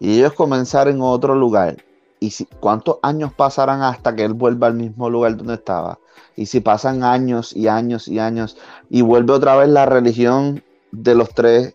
y 0.00 0.18
ellos 0.18 0.34
comenzar 0.34 0.88
en 0.88 1.00
otro 1.00 1.34
lugar, 1.34 1.76
¿y 2.20 2.30
si, 2.30 2.44
cuántos 2.44 2.98
años 3.02 3.32
pasarán 3.32 3.82
hasta 3.82 4.14
que 4.14 4.24
él 4.24 4.34
vuelva 4.34 4.66
al 4.66 4.74
mismo 4.74 5.08
lugar 5.08 5.36
donde 5.36 5.54
estaba? 5.54 5.98
Y 6.36 6.46
si 6.46 6.60
pasan 6.60 7.02
años 7.02 7.54
y 7.54 7.68
años 7.68 8.08
y 8.08 8.18
años 8.18 8.58
y 8.90 9.02
vuelve 9.02 9.32
otra 9.32 9.56
vez 9.56 9.68
la 9.68 9.86
religión 9.86 10.62
de 10.90 11.14
los 11.14 11.30
tres 11.30 11.74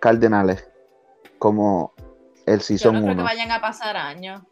cardenales, 0.00 0.68
como 1.38 1.92
el 2.46 2.60
Season 2.60 2.94
no 2.94 3.00
creo 3.00 3.14
que 3.14 3.22
1. 3.22 3.24
vayan 3.24 3.50
a 3.52 3.60
pasar 3.60 3.96
años. 3.96 4.42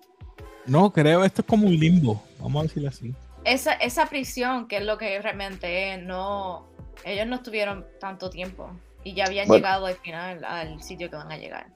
No, 0.67 0.93
creo, 0.93 1.25
esto 1.25 1.43
es 1.43 1.49
como 1.49 1.67
un 1.67 1.77
limbo, 1.77 2.23
vamos 2.41 2.61
a 2.61 2.63
decirlo 2.65 2.89
así. 2.89 3.15
Esa, 3.45 3.73
esa 3.75 4.07
prisión, 4.07 4.69
que 4.69 4.79
es 4.79 4.85
lo 4.85 4.99
que 4.99 5.21
realmente 5.21 5.95
es, 5.95 6.03
no. 6.03 6.67
Ellos 7.05 7.27
no 7.27 7.37
estuvieron 7.37 7.87
tanto 8.01 8.29
tiempo. 8.29 8.71
Y 9.05 9.15
ya 9.15 9.25
habían 9.27 9.47
Bueno. 9.47 9.59
llegado 9.59 9.87
al 9.87 9.95
final 9.97 10.45
al 10.45 10.83
sitio 10.83 11.09
que 11.09 11.17
van 11.17 11.31
a 11.33 11.37
llegar. 11.37 11.67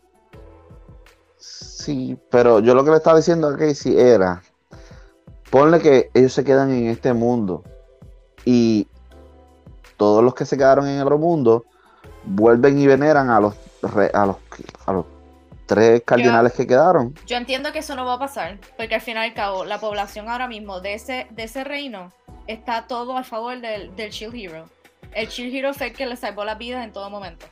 Sí, 1.38 2.16
pero 2.30 2.60
yo 2.60 2.74
lo 2.74 2.84
que 2.84 2.90
le 2.90 2.96
estaba 2.98 3.16
diciendo 3.16 3.48
a 3.48 3.56
Casey 3.56 3.98
era, 3.98 4.42
ponle 5.50 5.80
que 5.80 6.10
ellos 6.14 6.32
se 6.32 6.44
quedan 6.44 6.70
en 6.70 6.86
este 6.86 7.12
mundo 7.12 7.64
y 8.44 8.86
todos 9.96 10.22
los 10.22 10.34
que 10.34 10.44
se 10.44 10.56
quedaron 10.56 10.86
en 10.86 10.96
el 10.96 11.02
otro 11.02 11.18
mundo 11.18 11.64
vuelven 12.24 12.78
y 12.78 12.86
veneran 12.86 13.30
a 13.30 13.40
los, 13.40 13.54
a 13.82 14.26
los, 14.26 14.36
a 14.86 14.92
los 14.92 15.06
tres 15.66 16.02
cardinales 16.04 16.52
que 16.52 16.66
quedaron. 16.66 17.14
Yo 17.26 17.36
entiendo 17.36 17.72
que 17.72 17.80
eso 17.80 17.96
no 17.96 18.04
va 18.04 18.14
a 18.14 18.18
pasar, 18.18 18.58
porque 18.76 18.94
al 18.94 19.00
fin 19.00 19.16
y 19.16 19.20
al 19.20 19.34
cabo, 19.34 19.64
la 19.64 19.80
población 19.80 20.28
ahora 20.28 20.46
mismo 20.46 20.80
de 20.80 20.94
ese, 20.94 21.26
de 21.30 21.44
ese 21.44 21.64
reino 21.64 22.12
está 22.46 22.86
todo 22.86 23.16
a 23.16 23.24
favor 23.24 23.60
del, 23.60 23.94
del 23.96 24.10
Shield 24.10 24.34
Hero. 24.34 24.64
El 25.14 25.28
Shield 25.28 25.54
Hero 25.54 25.74
fue 25.74 25.88
el 25.88 25.92
que 25.92 26.06
le 26.06 26.16
salvó 26.16 26.44
las 26.44 26.58
vidas 26.58 26.84
en 26.84 26.92
todo 26.92 27.10
momento, 27.10 27.46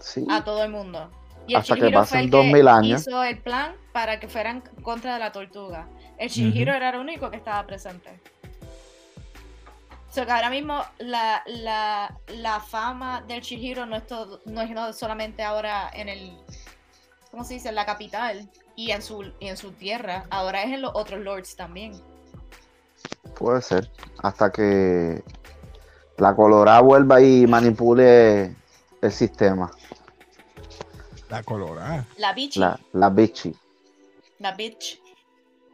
Sí, 0.00 0.24
a 0.30 0.42
todo 0.44 0.62
el 0.64 0.70
mundo. 0.70 1.10
Y 1.46 1.54
el 1.54 1.60
Hasta 1.60 1.74
Shield 1.74 1.80
que 1.82 1.88
Hero 1.88 1.98
fue 1.98 2.02
pasen 2.06 2.20
el 2.20 2.30
2000 2.30 2.62
que 2.64 2.70
años. 2.70 3.00
hizo 3.02 3.22
el 3.24 3.38
plan 3.38 3.74
para 3.92 4.18
que 4.20 4.28
fueran 4.28 4.60
contra 4.82 5.14
de 5.14 5.20
la 5.20 5.32
tortuga. 5.32 5.86
El. 6.18 6.30
Hero 6.56 6.72
era 6.74 6.90
el 6.90 6.96
único 7.00 7.30
que 7.30 7.36
estaba 7.36 7.66
presente. 7.66 8.10
So 10.10 10.26
que 10.26 10.30
ahora 10.32 10.50
mismo 10.50 10.84
la, 10.98 11.42
la, 11.46 12.14
la 12.28 12.60
fama 12.60 13.22
del 13.26 13.40
Shield 13.40 13.64
Hero 13.64 13.86
no 13.86 13.96
es, 13.96 14.06
todo- 14.06 14.40
no 14.44 14.60
es 14.60 14.70
no 14.70 14.92
solamente 14.92 15.42
ahora 15.42 15.90
en 15.94 16.08
el, 16.08 16.36
¿cómo 17.30 17.44
se 17.44 17.54
dice? 17.54 17.70
En 17.70 17.74
la 17.76 17.86
capital 17.86 18.48
y 18.76 18.90
en 18.90 19.00
su, 19.02 19.32
y 19.40 19.48
en 19.48 19.56
su 19.56 19.72
tierra, 19.72 20.24
ahora 20.30 20.62
es 20.64 20.72
en 20.72 20.82
los 20.82 20.92
otros 20.94 21.20
lords 21.20 21.56
también. 21.56 21.92
puede 23.38 23.62
ser. 23.62 23.90
Hasta 24.22 24.52
que 24.52 25.24
la 26.22 26.36
Colorada 26.36 26.80
vuelva 26.80 27.20
y 27.20 27.46
manipule 27.48 28.54
el 29.00 29.12
sistema. 29.12 29.70
La 31.28 31.42
colorada. 31.42 32.06
La 32.18 32.32
bichi, 32.32 32.60
La, 32.60 32.78
la 32.92 33.08
bichi. 33.10 33.52
la 34.38 34.52
bitch. 34.52 35.00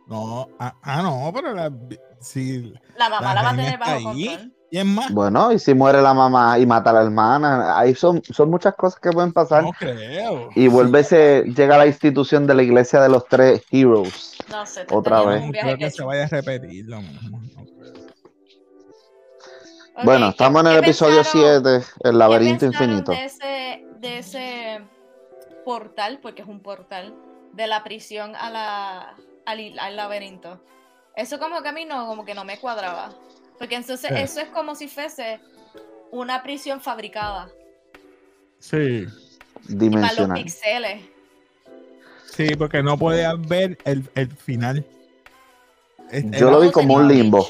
No, 0.06 0.48
ah, 0.58 0.74
ah, 0.82 1.02
no, 1.02 1.30
pero 1.34 1.52
la, 1.52 1.70
si 2.20 2.72
La 2.96 3.10
mamá 3.10 3.34
La 3.34 3.34
la, 3.34 3.42
va 3.42 3.50
a 3.50 3.56
tener 3.56 3.78
bajo 3.78 3.92
ahí. 3.92 4.26
control. 4.28 4.52
Y 4.70 4.78
es 4.78 4.84
más, 4.84 5.12
Bueno, 5.12 5.50
y 5.52 5.58
si 5.58 5.74
muere 5.74 6.00
la 6.00 6.12
mamá 6.14 6.58
y 6.58 6.64
mata 6.66 6.90
a 6.90 6.92
la 6.94 7.02
hermana, 7.02 7.78
ahí 7.78 7.94
son, 7.94 8.22
son 8.24 8.50
muchas 8.50 8.74
cosas 8.74 9.00
que 9.00 9.10
pueden 9.10 9.32
pasar. 9.32 9.62
no 9.64 9.72
creo. 9.72 10.48
Y 10.54 10.68
vuelve 10.68 11.02
llega 11.54 11.74
a 11.74 11.78
la 11.78 11.86
institución 11.86 12.46
de 12.46 12.54
la 12.54 12.62
iglesia 12.62 13.00
de 13.00 13.08
los 13.08 13.26
tres 13.26 13.62
heroes. 13.70 14.36
No 14.50 14.64
sé. 14.64 14.86
Otra 14.90 15.22
vez. 15.24 15.40
un 15.40 15.46
No 15.46 15.52
viaje 15.52 15.66
creo 15.68 15.78
que 15.78 15.84
que- 15.86 15.90
se 15.90 16.02
vaya 16.04 16.24
a 16.24 16.28
repetir 16.28 16.86
lo 16.86 17.00
mismo. 17.02 17.40
no 17.56 17.64
Bueno, 20.04 20.28
estamos 20.30 20.60
en 20.62 20.66
¿qué 20.68 20.72
el 20.78 20.84
episodio 20.84 21.22
pensaron- 21.22 21.82
7, 21.82 21.86
el 22.04 22.18
laberinto 22.18 22.66
infinito. 22.66 23.12
De 23.12 23.24
ese, 23.24 23.84
de 23.98 24.18
ese 24.18 24.80
portal, 25.64 26.18
porque 26.22 26.42
es 26.42 26.48
un 26.48 26.60
portal, 26.60 27.14
de 27.52 27.66
la 27.66 27.82
prisión 27.84 28.34
a 28.36 28.50
la, 28.50 29.14
al, 29.46 29.96
laberinto. 29.96 30.60
Eso 31.16 31.38
como 31.38 31.62
que 31.62 31.68
a 31.68 31.72
mí 31.72 31.84
no, 31.84 32.06
como 32.06 32.24
que 32.24 32.34
no 32.34 32.44
me 32.44 32.58
cuadraba. 32.58 33.10
Porque 33.58 33.74
entonces 33.74 34.08
Sí. 34.08 34.14
eso 34.16 34.40
es 34.40 34.48
como 34.48 34.74
si 34.76 34.86
fuese 34.88 35.40
una 36.12 36.42
prisión 36.42 36.80
fabricada. 36.80 37.48
Sí, 38.60 38.76
Y 38.76 39.06
para 39.06 39.06
los 39.66 39.78
Dimensional. 39.78 40.42
pixeles. 40.42 41.02
sí, 42.30 42.54
porque 42.56 42.82
no 42.82 42.96
podía 42.96 43.34
ver 43.34 43.76
el, 43.84 44.08
el 44.14 44.30
final. 44.30 44.84
Es, 46.10 46.24
Yo 46.38 46.50
lo 46.50 46.60
vi 46.60 46.70
como 46.70 46.94
un 46.94 47.08
limbo. 47.08 47.46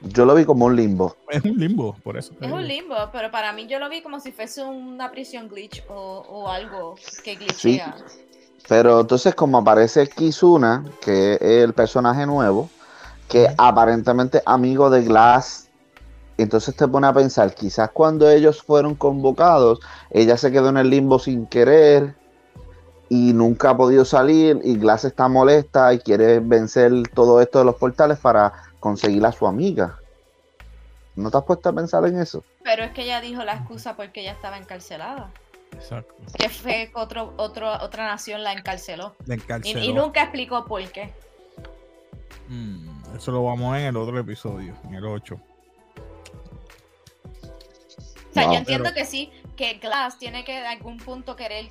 Yo 0.00 0.24
lo 0.24 0.34
vi 0.34 0.44
como 0.44 0.66
un 0.66 0.76
limbo. 0.76 1.16
es 1.30 1.42
un 1.42 1.56
limbo, 1.56 1.96
por 2.02 2.16
eso. 2.16 2.34
Es 2.40 2.52
un 2.52 2.66
limbo, 2.66 2.96
pero 3.12 3.30
para 3.30 3.52
mí 3.52 3.66
yo 3.66 3.78
lo 3.78 3.88
vi 3.88 4.02
como 4.02 4.20
si 4.20 4.30
fuese 4.30 4.62
una 4.62 5.10
prisión 5.10 5.48
glitch 5.48 5.82
o, 5.88 6.24
o 6.28 6.48
algo 6.48 6.96
que 7.24 7.36
glitchea. 7.36 7.96
Pero 8.68 9.00
entonces 9.00 9.34
como 9.34 9.58
aparece 9.58 10.08
Kizuna, 10.08 10.84
que 11.00 11.34
es 11.34 11.40
el 11.40 11.72
personaje 11.72 12.26
nuevo, 12.26 12.68
que 13.28 13.48
aparentemente 13.56 14.42
amigo 14.44 14.90
de 14.90 15.02
Glass, 15.02 15.68
entonces 16.38 16.74
te 16.76 16.86
pone 16.86 17.06
a 17.06 17.12
pensar, 17.12 17.54
quizás 17.54 17.90
cuando 17.90 18.28
ellos 18.28 18.62
fueron 18.62 18.94
convocados, 18.94 19.80
ella 20.10 20.36
se 20.36 20.52
quedó 20.52 20.68
en 20.68 20.76
el 20.76 20.90
limbo 20.90 21.18
sin 21.18 21.46
querer 21.46 22.14
y 23.08 23.32
nunca 23.32 23.70
ha 23.70 23.76
podido 23.76 24.04
salir 24.04 24.60
y 24.64 24.76
Glass 24.76 25.04
está 25.04 25.28
molesta 25.28 25.94
y 25.94 26.00
quiere 26.00 26.40
vencer 26.40 26.92
todo 27.14 27.40
esto 27.40 27.60
de 27.60 27.64
los 27.64 27.76
portales 27.76 28.18
para 28.18 28.52
conseguir 28.80 29.24
a 29.26 29.32
su 29.32 29.46
amiga. 29.46 29.98
¿No 31.14 31.30
te 31.30 31.36
has 31.38 31.44
puesto 31.44 31.68
a 31.68 31.72
pensar 31.72 32.04
en 32.06 32.20
eso? 32.20 32.44
Pero 32.62 32.84
es 32.84 32.90
que 32.92 33.02
ella 33.02 33.20
dijo 33.20 33.42
la 33.44 33.54
excusa 33.54 33.96
porque 33.96 34.20
ella 34.20 34.32
estaba 34.32 34.58
encarcelada. 34.58 35.30
Exacto. 35.72 36.14
Que 36.38 36.48
fue 36.48 36.88
que 36.88 36.92
otro, 36.94 37.34
otro, 37.36 37.72
otra 37.82 38.06
nación 38.06 38.42
la 38.44 38.52
encarceló. 38.52 39.14
La 39.26 39.34
Y, 39.34 39.38
encarceló. 39.38 39.80
y 39.80 39.92
nunca 39.92 40.22
explicó 40.22 40.64
por 40.66 40.82
qué. 40.90 41.12
Mm, 42.48 43.16
eso 43.16 43.32
lo 43.32 43.42
vamos 43.44 43.70
a 43.70 43.72
ver 43.72 43.80
en 43.82 43.88
el 43.88 43.96
otro 43.96 44.18
episodio, 44.18 44.74
en 44.84 44.94
el 44.94 45.04
8. 45.04 45.34
O 45.34 45.40
sea, 48.32 48.44
Wow. 48.44 48.52
yo 48.52 48.58
entiendo 48.58 48.84
Pero- 48.84 48.94
que 48.94 49.04
sí, 49.04 49.32
que 49.56 49.74
Glass 49.74 50.18
tiene 50.18 50.44
que 50.44 50.58
en 50.58 50.66
algún 50.66 50.98
punto 50.98 51.34
querer 51.36 51.66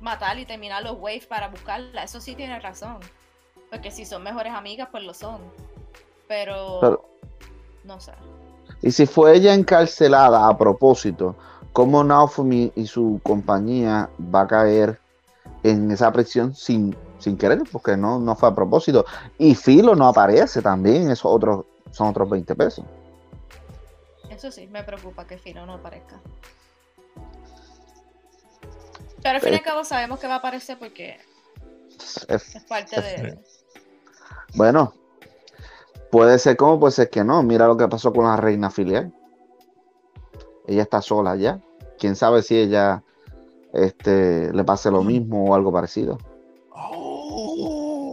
matar 0.00 0.38
y 0.38 0.46
terminar 0.46 0.82
los 0.82 0.96
waves 0.98 1.26
para 1.26 1.48
buscarla. 1.48 2.02
Eso 2.04 2.20
sí 2.20 2.34
tiene 2.34 2.58
razón. 2.58 2.98
Porque 3.70 3.90
si 3.90 4.04
son 4.06 4.22
mejores 4.22 4.52
amigas, 4.54 4.88
pues 4.90 5.04
lo 5.04 5.12
son. 5.14 5.40
Pero, 6.30 6.78
Pero- 6.80 7.04
no 7.82 7.98
sé. 7.98 8.12
Y 8.82 8.92
si 8.92 9.04
fue 9.04 9.34
ella 9.34 9.52
encarcelada 9.52 10.46
a 10.46 10.56
propósito, 10.56 11.34
¿cómo 11.72 12.04
Naofumi 12.04 12.70
y 12.76 12.86
su 12.86 13.18
compañía 13.24 14.08
va 14.32 14.42
a 14.42 14.46
caer 14.46 15.00
en 15.64 15.90
esa 15.90 16.12
prisión 16.12 16.54
sin, 16.54 16.96
sin 17.18 17.36
querer? 17.36 17.62
Porque 17.72 17.96
no, 17.96 18.20
no 18.20 18.36
fue 18.36 18.48
a 18.48 18.54
propósito. 18.54 19.04
Y 19.38 19.56
Filo 19.56 19.96
no 19.96 20.06
aparece 20.06 20.62
también, 20.62 21.10
esos 21.10 21.32
otros, 21.32 21.64
son 21.90 22.06
otros 22.10 22.30
20 22.30 22.54
pesos. 22.54 22.84
Eso 24.30 24.52
sí, 24.52 24.68
me 24.68 24.84
preocupa 24.84 25.26
que 25.26 25.36
Filo 25.36 25.66
no 25.66 25.74
aparezca. 25.74 26.20
Pero 29.20 29.34
al 29.34 29.40
fin 29.40 29.52
y 29.52 29.56
al 29.56 29.62
cabo 29.62 29.82
sabemos 29.82 30.20
que 30.20 30.28
va 30.28 30.34
a 30.34 30.38
aparecer 30.38 30.78
porque 30.78 31.18
Es- 32.28 32.54
es 32.54 32.64
parte 32.68 33.00
de... 33.02 33.38
bueno, 34.54 34.94
puede 36.10 36.38
ser 36.38 36.56
como, 36.56 36.78
puede 36.80 36.92
ser 36.92 37.10
que 37.10 37.24
no. 37.24 37.42
Mira 37.42 37.66
lo 37.66 37.76
que 37.76 37.88
pasó 37.88 38.12
con 38.12 38.24
la 38.24 38.36
reina 38.36 38.70
filial. 38.70 39.12
Ella 40.66 40.82
está 40.82 41.02
sola 41.02 41.36
ya. 41.36 41.60
Quién 41.98 42.16
sabe 42.16 42.42
si 42.42 42.56
ella 42.56 43.02
este, 43.72 44.52
le 44.52 44.64
pase 44.64 44.90
lo 44.90 45.02
mismo 45.02 45.44
o 45.50 45.54
algo 45.54 45.72
parecido. 45.72 46.18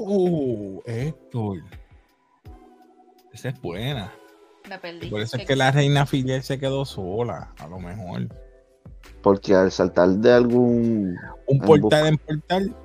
Oh, 0.09 0.81
Héctor. 0.85 1.59
Esa 3.33 3.49
es 3.49 3.61
buena. 3.61 4.11
Me 4.69 4.77
perdí. 4.79 5.09
Por 5.09 5.21
eso 5.21 5.35
es 5.37 5.41
¿Qué- 5.43 5.47
que 5.47 5.55
la 5.55 5.71
reina 5.71 6.05
filial 6.05 6.43
se 6.43 6.59
quedó 6.59 6.85
sola, 6.85 7.53
a 7.59 7.67
lo 7.67 7.79
mejor. 7.79 8.27
Porque 9.21 9.53
al 9.55 9.71
saltar 9.71 10.09
de 10.09 10.33
algún 10.33 11.15
Un 11.47 11.59
portal 11.59 12.07
en 12.07 12.17
portal, 12.17 12.75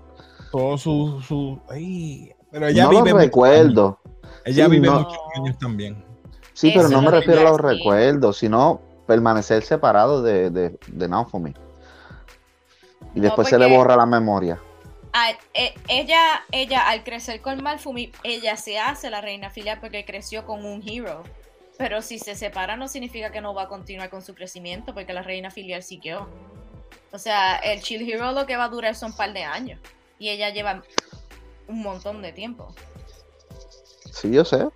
todo 0.50 0.76
su. 0.78 1.20
su 1.26 1.58
ay, 1.68 2.32
pero 2.50 2.66
ella 2.68 2.84
no 2.84 2.90
vive. 2.90 3.10
lo 3.10 3.18
recuerdo. 3.18 3.98
Ella 4.44 4.64
Sí, 4.66 4.70
vive 4.70 4.86
no- 4.86 5.00
muchos 5.00 5.18
años 5.36 5.58
también. 5.58 6.04
Sí, 6.52 6.70
pero 6.74 6.86
Eso 6.88 6.96
no 6.96 7.02
me 7.02 7.10
refiero 7.10 7.40
a 7.40 7.50
los 7.50 7.60
recuerdos, 7.60 8.38
sino 8.38 8.80
permanecer 9.06 9.62
separado 9.62 10.22
de, 10.22 10.50
de, 10.50 10.78
de 10.88 11.08
Naofumi. 11.08 11.54
Y 13.14 13.20
No, 13.20 13.22
después 13.24 13.48
se 13.48 13.58
le 13.58 13.66
borra 13.66 13.96
la 13.96 14.06
memoria. 14.06 14.60
Ah, 15.12 15.30
eh, 15.52 15.74
ella, 15.88 16.42
ella 16.52 16.88
al 16.88 17.04
crecer 17.04 17.42
con 17.42 17.62
Malfumi, 17.62 18.10
ella 18.22 18.56
se 18.56 18.78
hace 18.78 19.10
la 19.10 19.20
reina 19.20 19.50
filial 19.50 19.78
porque 19.80 20.04
creció 20.04 20.46
con 20.46 20.64
un 20.64 20.82
hero. 20.86 21.22
Pero 21.76 22.00
si 22.00 22.18
se 22.18 22.34
separa 22.34 22.76
no 22.76 22.88
significa 22.88 23.30
que 23.32 23.40
no 23.40 23.54
va 23.54 23.62
a 23.64 23.68
continuar 23.68 24.08
con 24.08 24.22
su 24.22 24.34
crecimiento 24.34 24.94
porque 24.94 25.12
la 25.12 25.22
reina 25.22 25.50
filial 25.50 25.82
siguió. 25.82 26.28
O 27.10 27.18
sea, 27.18 27.56
el 27.56 27.80
Chill 27.82 28.08
Hero 28.10 28.32
lo 28.32 28.46
que 28.46 28.56
va 28.56 28.64
a 28.64 28.68
durar 28.68 28.94
son 28.94 29.10
un 29.10 29.16
par 29.16 29.32
de 29.32 29.42
años. 29.42 29.80
Y 30.18 30.30
ella 30.30 30.50
lleva 30.50 30.82
un 31.68 31.82
montón 31.82 32.22
de 32.22 32.32
tiempo. 32.32 32.74
Sí, 34.12 34.30
yo 34.30 34.44
sé. 34.44 34.68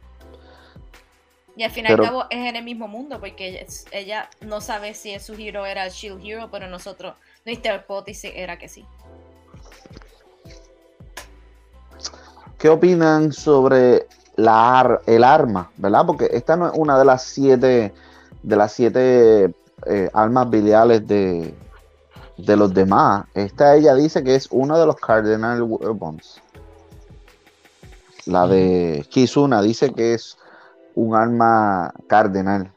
Y 1.57 1.63
al 1.63 1.71
fin 1.71 1.85
y 1.85 1.89
al 1.89 1.95
Pero- 1.95 2.05
cabo 2.05 2.25
es 2.31 2.39
en 2.39 2.57
el 2.57 2.65
mismo 2.65 2.89
mundo 2.89 3.19
porque 3.21 3.49
ella, 3.49 3.67
ella 3.93 4.31
no 4.41 4.61
sabe 4.61 4.93
si 4.95 5.19
su 5.21 5.35
hero 5.35 5.65
era 5.65 5.85
el 5.87 5.91
Shield 5.93 6.21
Hero, 6.25 6.49
pero 6.51 6.69
nosotros, 6.69 7.15
nuestra 7.45 7.77
hipótesis 7.77 8.33
era 8.35 8.59
que 8.59 8.69
sí. 8.69 8.85
¿Qué 12.59 12.69
opinan 12.69 13.33
sobre 13.33 14.07
la 14.37 14.81
ar- 14.81 15.03
el 15.07 15.25
arma, 15.25 15.71
verdad? 15.77 16.05
Porque 16.07 16.29
esta 16.33 16.57
no 16.57 16.67
es 16.67 16.73
una 16.75 16.99
de 16.99 17.05
las 17.05 17.23
siete 17.25 17.93
de 18.43 18.57
las 18.57 18.73
siete 18.73 19.55
eh, 19.87 20.11
biliales 20.49 21.07
de, 21.07 21.55
de 22.37 22.57
los 22.57 22.73
demás. 22.73 23.25
Esta 23.35 23.75
ella 23.77 23.95
dice 23.95 24.23
que 24.23 24.35
es 24.35 24.49
uno 24.51 24.79
de 24.79 24.87
los 24.87 24.97
Cardinal 24.97 25.63
Weapons. 25.63 26.41
La 28.27 28.47
de 28.47 29.07
Kizuna 29.09 29.63
dice 29.63 29.93
que 29.93 30.15
es 30.15 30.37
un 30.95 31.15
arma 31.15 31.93
cardenal, 32.09 32.73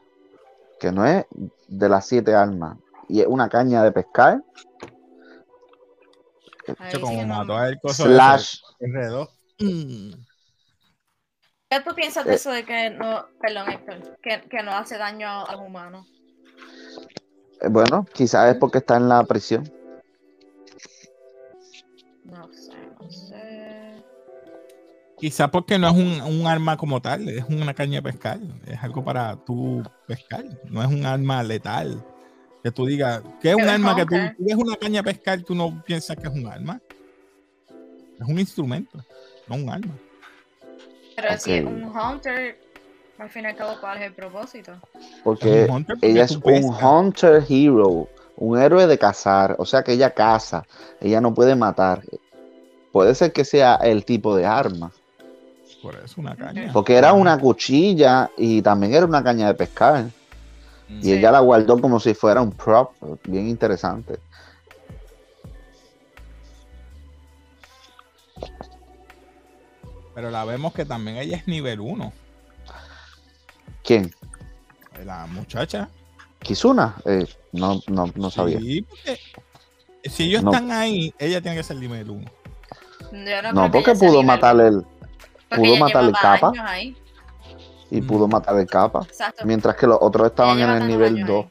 que 0.78 0.92
no 0.92 1.04
es 1.04 1.26
de 1.68 1.88
las 1.88 2.06
siete 2.06 2.34
armas. 2.34 2.78
Y 3.08 3.20
es 3.20 3.26
una 3.26 3.48
caña 3.48 3.82
de 3.82 3.92
pescar 3.92 4.42
como 7.00 7.26
mató 7.26 7.56
a 7.56 7.70
slash 7.92 8.60
R2. 8.80 9.28
Mm. 9.58 10.12
¿Qué 11.70 11.80
tú 11.80 11.94
piensas 11.94 12.24
de 12.24 12.32
Eh. 12.32 12.34
eso 12.36 12.50
de 12.50 12.64
que 12.64 12.90
no, 12.90 13.26
perdón 13.40 13.70
Héctor, 13.70 14.18
que, 14.22 14.42
que 14.48 14.62
no 14.62 14.72
hace 14.72 14.98
daño 14.98 15.28
a, 15.28 15.44
a 15.44 15.56
los 15.56 15.66
humanos? 15.66 16.06
Eh, 17.60 17.68
Bueno, 17.68 18.06
quizás 18.12 18.52
es 18.52 18.56
porque 18.58 18.78
está 18.78 18.96
en 18.96 19.08
la 19.08 19.22
prisión. 19.24 19.70
Quizás 25.20 25.50
porque 25.50 25.78
no 25.78 25.88
es 25.88 25.94
un, 25.94 26.20
un 26.22 26.46
arma 26.46 26.76
como 26.76 27.00
tal, 27.02 27.28
es 27.28 27.44
una 27.48 27.74
caña 27.74 27.96
de 28.00 28.02
pescar. 28.02 28.40
Es 28.66 28.82
algo 28.82 29.04
para 29.04 29.36
tú 29.36 29.82
pescar. 30.06 30.44
No 30.64 30.82
es 30.82 30.88
un 30.88 31.04
arma 31.04 31.42
letal. 31.42 32.02
Que 32.62 32.70
tú 32.70 32.86
digas, 32.86 33.22
¿qué 33.40 33.50
es 33.50 33.54
un 33.54 33.62
Pero 33.62 33.72
arma 33.72 33.96
que 33.96 34.04
tú, 34.04 34.14
tú 34.36 34.44
ves 34.44 34.54
una 34.56 34.76
caña 34.76 35.02
de 35.02 35.12
pescar 35.12 35.42
tú 35.42 35.54
no 35.54 35.82
piensas 35.84 36.16
que 36.16 36.26
es 36.26 36.32
un 36.34 36.46
arma? 36.46 36.80
Es 38.18 38.28
un 38.28 38.38
instrumento, 38.38 38.98
no 39.48 39.56
un 39.56 39.70
arma. 39.70 39.94
Pero 41.16 41.38
si 41.38 41.52
es 41.52 41.64
Ok. 41.64 41.70
un 41.70 41.84
hunter, 41.84 42.58
al 43.18 43.30
fin 43.30 43.44
y 43.44 43.46
al 43.46 43.56
cabo, 43.56 43.76
¿cuál 43.80 43.98
es 43.98 44.04
el 44.04 44.12
propósito? 44.14 44.72
Porque 45.24 45.62
Es 45.64 45.68
un 45.68 45.76
hunter 45.76 45.96
porque 45.96 46.10
ella 46.10 46.24
es 46.24 46.36
un 46.36 46.74
hunter 46.74 47.44
hero, 47.48 48.08
un 48.36 48.58
héroe 48.58 48.86
de 48.86 48.98
cazar. 48.98 49.56
O 49.58 49.64
sea 49.64 49.82
que 49.82 49.92
ella 49.92 50.10
caza, 50.12 50.64
ella 51.00 51.20
no 51.20 51.32
puede 51.34 51.56
matar. 51.56 52.02
Puede 52.92 53.14
ser 53.14 53.32
que 53.32 53.44
sea 53.44 53.76
el 53.76 54.04
tipo 54.04 54.36
de 54.36 54.44
arma. 54.44 54.92
Por 55.82 55.96
eso 55.96 56.20
una 56.20 56.36
caña. 56.36 56.70
Porque 56.72 56.94
era 56.96 57.12
una 57.12 57.38
cuchilla 57.38 58.30
y 58.36 58.60
también 58.62 58.94
era 58.94 59.06
una 59.06 59.22
caña 59.22 59.46
de 59.46 59.54
pescar. 59.54 60.06
Y 60.88 61.02
Sí. 61.02 61.12
ella 61.12 61.30
la 61.30 61.40
guardó 61.40 61.80
como 61.80 62.00
si 62.00 62.14
fuera 62.14 62.40
un 62.42 62.52
prop. 62.52 62.92
Bien 63.24 63.48
interesante. 63.48 64.18
Pero 70.14 70.30
la 70.30 70.44
vemos 70.44 70.72
que 70.74 70.84
también 70.84 71.16
ella 71.16 71.36
es 71.36 71.46
nivel 71.46 71.80
1. 71.80 72.12
¿Quién? 73.84 74.12
la 75.04 75.26
muchacha. 75.26 75.88
Kizuna, 76.40 76.96
eh, 77.06 77.26
no, 77.52 77.80
no, 77.86 78.12
no 78.14 78.30
sabía. 78.30 78.58
Sí, 78.58 78.82
porque 78.82 79.18
si 80.10 80.24
ellos 80.24 80.42
No. 80.42 80.52
están 80.52 80.70
ahí, 80.72 81.14
ella 81.18 81.40
tiene 81.40 81.56
que 81.56 81.62
ser 81.62 81.76
nivel 81.78 82.10
1. 82.10 82.30
Yo 83.12 83.52
no, 83.54 83.70
porque 83.70 83.94
pudo 83.94 84.22
matar 84.22 84.60
el, 84.60 84.84
porque 85.50 85.62
pudo 85.62 85.74
ella 85.74 85.80
matar 85.84 86.04
el 86.04 86.12
capa. 86.12 86.52
y 87.90 88.00
Mm. 88.00 88.06
pudo 88.06 88.28
matar 88.28 88.56
el 88.56 88.66
capa, 88.66 89.02
Exacto. 89.02 89.44
mientras 89.44 89.76
que 89.76 89.86
los 89.86 89.98
otros 90.00 90.28
estaban 90.28 90.56
Ella 90.58 90.76
en 90.76 90.82
el 90.82 90.88
nivel 90.88 91.14
años 91.16 91.28
2. 91.28 91.44
ahí. 91.44 91.50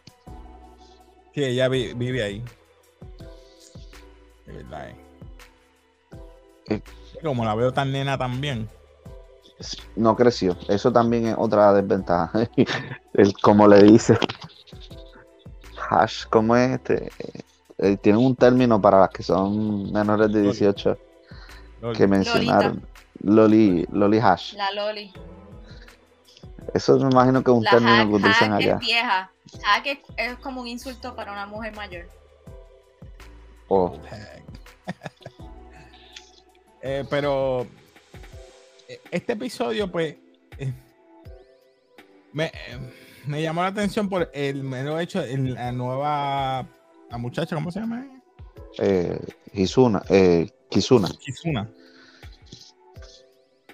Sí, 1.36 1.44
ella 1.44 1.68
vi- 1.68 1.94
vive 1.94 2.24
ahí. 2.24 2.44
De 4.46 4.54
verdad. 4.54 4.90
eh. 4.90 4.96
Eh. 6.70 6.82
Como 7.24 7.44
la 7.46 7.54
veo 7.56 7.72
tan 7.74 7.92
nena 7.92 8.18
también. 8.18 8.70
No 9.98 10.16
creció. 10.16 10.56
Eso 10.70 10.92
también 10.94 11.28
es 11.28 11.36
otra 11.38 11.74
desventaja. 11.74 12.32
el, 13.14 13.34
como 13.42 13.68
le 13.68 13.84
dice. 13.84 14.18
Hash, 15.90 16.26
¿cómo 16.30 16.56
es 16.56 16.72
este? 16.72 17.12
Eh, 17.78 17.98
tienen 17.98 18.24
un 18.26 18.36
término 18.36 18.82
para 18.82 19.00
las 19.00 19.10
que 19.10 19.24
son 19.24 19.92
menores 19.92 20.28
de 20.32 20.40
Loli. 20.40 20.52
18 20.52 20.98
Loli. 21.82 21.98
que 21.98 22.08
mencionaron. 22.08 22.82
Loli, 23.22 23.86
Loli 23.92 24.18
Hash. 24.20 24.54
La 24.54 24.72
Loli. 24.72 25.12
Eso 26.74 26.98
me 27.00 27.10
imagino 27.12 27.44
que 27.44 27.52
es 27.52 27.58
un 27.58 27.64
La 27.64 27.72
término 27.72 27.96
hack, 27.98 28.08
que 28.10 28.14
utilizan 28.16 28.52
hack 28.52 28.62
allá. 28.62 28.74
es 28.74 28.80
vieja. 28.80 29.32
Hack 29.64 29.86
es, 29.88 29.98
es 30.18 30.38
como 30.38 30.62
un 30.62 30.68
insulto 30.68 31.16
para 31.16 31.32
una 31.32 31.46
mujer 31.46 31.76
mayor. 31.76 32.08
Oh. 33.68 33.96
Eh, 36.82 37.04
pero 37.10 37.68
eh, 38.88 39.02
este 39.12 39.34
episodio, 39.34 39.92
pues, 39.92 40.16
eh, 40.58 40.74
me, 42.32 42.46
eh, 42.46 42.52
me 43.26 43.42
llamó 43.42 43.62
la 43.64 43.68
atención 43.68 44.08
por 44.08 44.32
el 44.34 44.64
mero 44.64 44.98
hecho, 44.98 45.22
en 45.22 45.56
la 45.56 45.74
nueva, 45.74 46.66
la 47.12 47.18
muchacha, 47.18 47.54
¿cómo 47.56 47.70
se 47.70 47.82
llama? 47.82 48.08
eh, 48.78 49.20
Hizuna, 49.52 50.02
eh, 50.08 50.50
Kizuna. 50.70 51.10
Kizuna. 51.20 51.70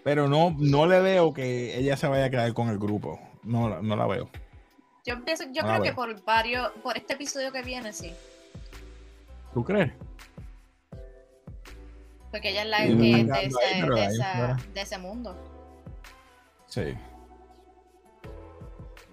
Pero 0.06 0.28
no, 0.28 0.56
no 0.60 0.86
le 0.86 1.00
veo 1.02 1.34
que 1.34 1.76
ella 1.80 1.98
se 1.98 2.06
vaya 2.06 2.26
a 2.26 2.30
quedar 2.30 2.54
con 2.54 2.70
el 2.70 2.78
grupo. 2.78 3.20
No, 3.42 3.68
la- 3.68 3.82
no 3.82 3.96
la 3.96 4.06
veo. 4.06 4.30
Yo 5.04 5.20
pienso, 5.26 5.46
yo 5.52 5.64
creo 5.64 5.82
que 5.82 5.94
por 5.94 6.24
varios, 6.24 6.70
por 6.84 6.96
este 6.96 7.14
episodio 7.14 7.52
que 7.52 7.64
viene, 7.64 7.92
sí. 7.92 8.14
¿Tú 9.52 9.64
crees? 9.64 9.92
Porque 12.30 12.52
ella 12.52 12.62
es 12.62 12.70
la 12.70 12.78
que 12.86 12.94
de 12.94 13.22
ese, 13.48 13.92
de, 13.92 14.06
esa- 14.06 14.58
de 14.76 14.82
ese 14.82 14.98
mundo. 15.00 15.36
Sí. 16.68 16.94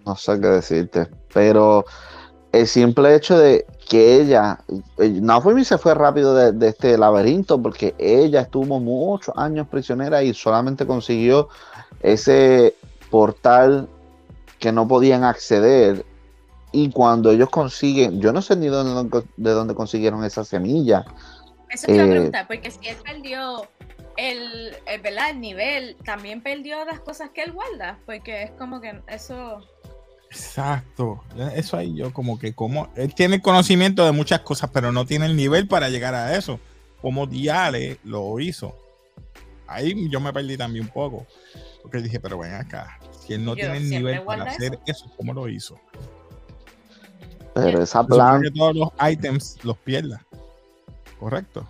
No 0.04 0.14
sé 0.14 0.38
qué 0.42 0.46
decirte. 0.48 1.06
Pero 1.32 1.86
el 2.52 2.66
simple 2.66 3.14
hecho 3.14 3.38
de 3.38 3.66
que 3.88 4.16
ella, 4.20 4.60
eh, 4.98 5.08
Naofumi 5.10 5.64
se 5.64 5.78
fue 5.78 5.94
rápido 5.94 6.34
de, 6.34 6.52
de 6.52 6.68
este 6.68 6.96
laberinto 6.98 7.60
porque 7.60 7.94
ella 7.98 8.42
estuvo 8.42 8.78
muchos 8.80 9.34
años 9.36 9.68
prisionera 9.68 10.22
y 10.22 10.34
solamente 10.34 10.86
consiguió 10.86 11.48
ese 12.00 12.76
portal 13.10 13.88
que 14.58 14.72
no 14.72 14.86
podían 14.88 15.24
acceder. 15.24 16.06
Y 16.72 16.90
cuando 16.90 17.30
ellos 17.30 17.50
consiguen, 17.50 18.20
yo 18.20 18.32
no 18.32 18.42
sé 18.42 18.56
ni 18.56 18.68
dónde, 18.68 19.24
de 19.36 19.50
dónde 19.52 19.74
consiguieron 19.74 20.24
esa 20.24 20.44
semilla. 20.44 21.04
Eso 21.70 21.88
te 21.88 21.96
iba 21.96 22.04
a 22.04 22.08
Eh, 22.08 22.10
preguntar, 22.10 22.46
porque 22.46 22.70
si 22.70 22.88
él 22.88 22.96
perdió 23.04 23.68
el, 24.16 24.76
el, 24.86 25.00
¿verdad? 25.02 25.30
el 25.30 25.40
nivel, 25.40 25.96
también 26.04 26.42
perdió 26.42 26.84
las 26.84 27.00
cosas 27.00 27.30
que 27.30 27.42
él 27.42 27.52
guarda. 27.52 27.98
Porque 28.06 28.42
es 28.44 28.52
como 28.52 28.80
que 28.80 29.02
eso. 29.08 29.60
Exacto. 30.32 31.22
Eso 31.54 31.76
ahí 31.76 31.94
yo 31.94 32.10
como 32.10 32.38
que 32.38 32.54
como 32.54 32.88
él 32.96 33.14
tiene 33.14 33.42
conocimiento 33.42 34.04
de 34.06 34.12
muchas 34.12 34.40
cosas, 34.40 34.70
pero 34.72 34.90
no 34.90 35.04
tiene 35.04 35.26
el 35.26 35.36
nivel 35.36 35.68
para 35.68 35.90
llegar 35.90 36.14
a 36.14 36.34
eso. 36.34 36.58
Como 37.02 37.26
Diale 37.26 37.98
lo 38.04 38.40
hizo. 38.40 38.74
Ahí 39.66 40.08
yo 40.08 40.20
me 40.20 40.32
perdí 40.32 40.56
también 40.56 40.86
un 40.86 40.90
poco. 40.90 41.26
Porque 41.82 41.98
dije, 41.98 42.18
pero 42.18 42.38
ven 42.38 42.54
acá, 42.54 42.98
si 43.20 43.34
él 43.34 43.44
no 43.44 43.52
Yo 43.52 43.64
tiene 43.64 43.76
el 43.76 43.90
nivel 43.90 44.22
para 44.22 44.44
hacer 44.44 44.78
eso, 44.86 45.12
¿cómo 45.16 45.34
lo 45.34 45.48
hizo? 45.48 45.78
Pero 47.54 47.82
esa 47.82 48.06
que 48.06 48.50
todos 48.50 48.74
los 48.74 48.88
items 49.10 49.58
los 49.64 49.76
pierda. 49.78 50.24
Correcto. 51.20 51.66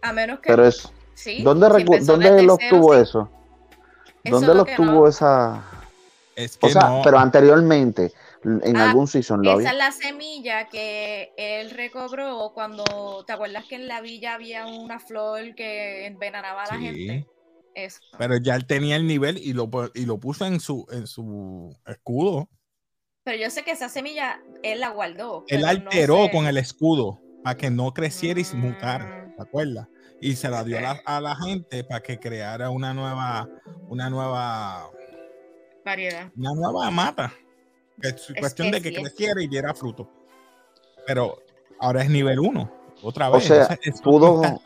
A 0.00 0.12
menos 0.14 0.40
que. 0.40 0.48
pero 0.48 0.66
es, 0.66 0.90
sí, 1.14 1.42
¿dónde, 1.42 1.68
si 1.78 2.04
¿dónde 2.06 2.28
él 2.38 2.48
obtuvo 2.48 2.94
sí. 2.94 3.00
eso? 3.00 3.28
Eso 4.24 4.36
¿Dónde 4.36 4.54
lo 4.54 4.62
obtuvo 4.62 4.86
no- 4.86 5.08
esa...? 5.08 5.62
Es 6.36 6.56
que 6.56 6.66
O 6.66 6.70
sea, 6.70 6.88
no, 6.88 7.00
pero 7.04 7.18
anteriormente, 7.18 8.12
en 8.44 8.76
Ah, 8.76 8.88
algún 8.90 9.06
season 9.06 9.42
lo 9.42 9.50
Esa 9.50 9.56
había. 9.56 9.70
es 9.70 9.76
la 9.76 9.92
semilla 9.92 10.68
que 10.68 11.32
él 11.36 11.70
recobró 11.70 12.52
cuando. 12.54 13.24
¿Te 13.26 13.32
acuerdas 13.34 13.64
que 13.68 13.74
en 13.76 13.86
la 13.88 14.00
villa 14.00 14.34
había 14.34 14.66
una 14.66 14.98
flor 14.98 15.54
que 15.54 16.06
envenenaba 16.06 16.62
a 16.64 16.74
la 16.74 16.78
Sí. 16.78 16.84
gente? 16.86 17.26
Eso. 17.74 18.00
pero 18.18 18.36
ya 18.36 18.54
él 18.54 18.66
tenía 18.66 18.96
el 18.96 19.06
nivel 19.06 19.38
y 19.38 19.54
lo, 19.54 19.70
y 19.94 20.04
lo 20.04 20.18
puso 20.20 20.44
en 20.44 20.60
su, 20.60 20.86
en 20.90 21.06
su 21.06 21.74
escudo. 21.86 22.50
Pero 23.24 23.38
yo 23.38 23.48
sé 23.48 23.62
que 23.64 23.70
esa 23.70 23.88
semilla 23.88 24.42
él 24.62 24.80
la 24.80 24.90
guardó. 24.90 25.44
Él 25.48 25.62
no 25.62 25.68
alteró 25.68 26.24
sé. 26.26 26.30
con 26.32 26.46
el 26.46 26.58
escudo 26.58 27.18
para 27.42 27.56
que 27.56 27.70
no 27.70 27.94
creciera 27.94 28.38
y 28.40 28.44
se 28.44 28.56
mutara, 28.56 29.06
Mm. 29.26 29.36
¿te 29.36 29.42
acuerdas? 29.42 29.88
Y 30.20 30.36
se 30.36 30.50
la 30.50 30.64
dio 30.64 30.76
a 30.78 30.80
la, 30.82 31.00
a 31.06 31.20
la 31.22 31.34
gente 31.36 31.82
para 31.84 32.00
que 32.02 32.18
creara 32.18 32.68
una 32.68 32.92
nueva, 32.92 33.48
una 33.88 34.10
nueva, 34.10 34.90
variedad. 35.84 36.30
una 36.36 36.54
nueva 36.54 36.90
mata. 36.90 37.32
Es 38.00 38.32
cuestión 38.38 38.70
que 38.70 38.80
de 38.80 38.82
que 38.82 38.96
sí 38.96 39.02
creciera 39.02 39.42
y 39.42 39.48
diera 39.48 39.74
fruto. 39.74 40.08
Pero 41.06 41.38
ahora 41.80 42.02
es 42.02 42.10
nivel 42.10 42.38
1, 42.40 42.72
otra 43.02 43.28
O 43.30 43.34
vez. 43.34 43.44
sea, 43.44 43.78
eso 43.82 43.96
no 43.98 44.02
pudo, 44.10 44.60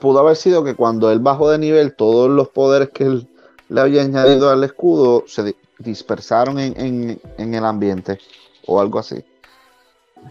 pudo 0.00 0.18
haber 0.20 0.36
sido 0.36 0.64
que 0.64 0.74
cuando 0.74 1.10
él 1.12 1.18
bajó 1.20 1.50
de 1.50 1.58
nivel, 1.58 1.94
todos 1.94 2.30
los 2.30 2.48
poderes 2.48 2.90
que 2.90 3.04
él 3.04 3.28
le 3.68 3.80
había 3.80 4.02
añadido 4.02 4.50
al 4.50 4.64
escudo 4.64 5.24
se 5.26 5.42
di- 5.44 5.56
dispersaron 5.78 6.58
en, 6.58 6.80
en- 6.80 7.20
en 7.36 7.54
el 7.54 7.64
ambiente 7.64 8.18
o 8.66 8.80
algo 8.80 8.98
así. 8.98 9.22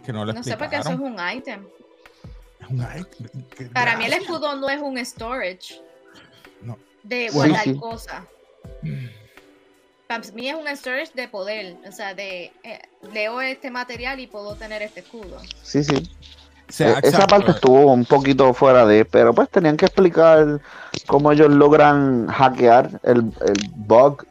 que 0.06 0.12
no 0.12 0.26
le 0.26 0.34
No 0.34 0.43
sé 0.43 0.58
porque 0.58 0.78
eso 0.78 0.89
es 0.89 1.00
un 1.00 1.17
item. 1.36 1.65
Es 2.60 2.67
un 2.70 2.78
item. 2.82 3.43
Que- 3.56 3.65
Para 3.67 3.96
mí 3.98 4.06
el 4.06 4.13
escudo 4.13 4.56
no 4.56 4.70
es 4.70 4.82
un 4.82 4.98
storage 5.06 5.82
No. 6.62 6.78
de 7.04 7.30
Sí, 7.30 7.36
guardar 7.36 7.63
sí. 7.63 7.78
cosas. 7.78 8.24
Para 10.08 10.22
mí 10.34 10.50
es 10.50 10.56
un 10.56 10.67
storage 10.76 11.12
de 11.13 11.28
poder. 11.28 11.78
O 11.88 11.91
sea, 11.91 12.13
de 12.13 12.52
eh, 12.63 12.82
leo 13.13 13.41
este 13.41 13.70
material 13.72 14.20
y 14.20 14.28
puedo 14.28 14.56
tener 14.56 14.82
este 14.82 15.02
escudo. 15.02 15.39
Sí, 15.62 15.84
sí. 15.84 15.96
Eh, 16.80 16.96
esa 17.04 17.28
parte 17.28 17.52
estuvo 17.52 17.91
un 17.93 18.06
poquito 18.06 18.54
fuera 18.54 18.86
de, 18.86 19.06
pero 19.06 19.34
pues 19.34 19.50
tenían 19.50 19.78
que 19.78 19.86
explicar 19.86 20.60
cómo 21.08 21.32
ellos 21.32 21.50
logran 21.50 22.28
hackear 22.28 23.00
el, 23.04 23.32
el 23.46 23.72
bug 23.76 24.26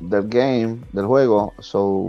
del 0.00 0.28
game, 0.28 0.78
del 0.92 1.06
juego. 1.06 1.52
So, 1.58 2.08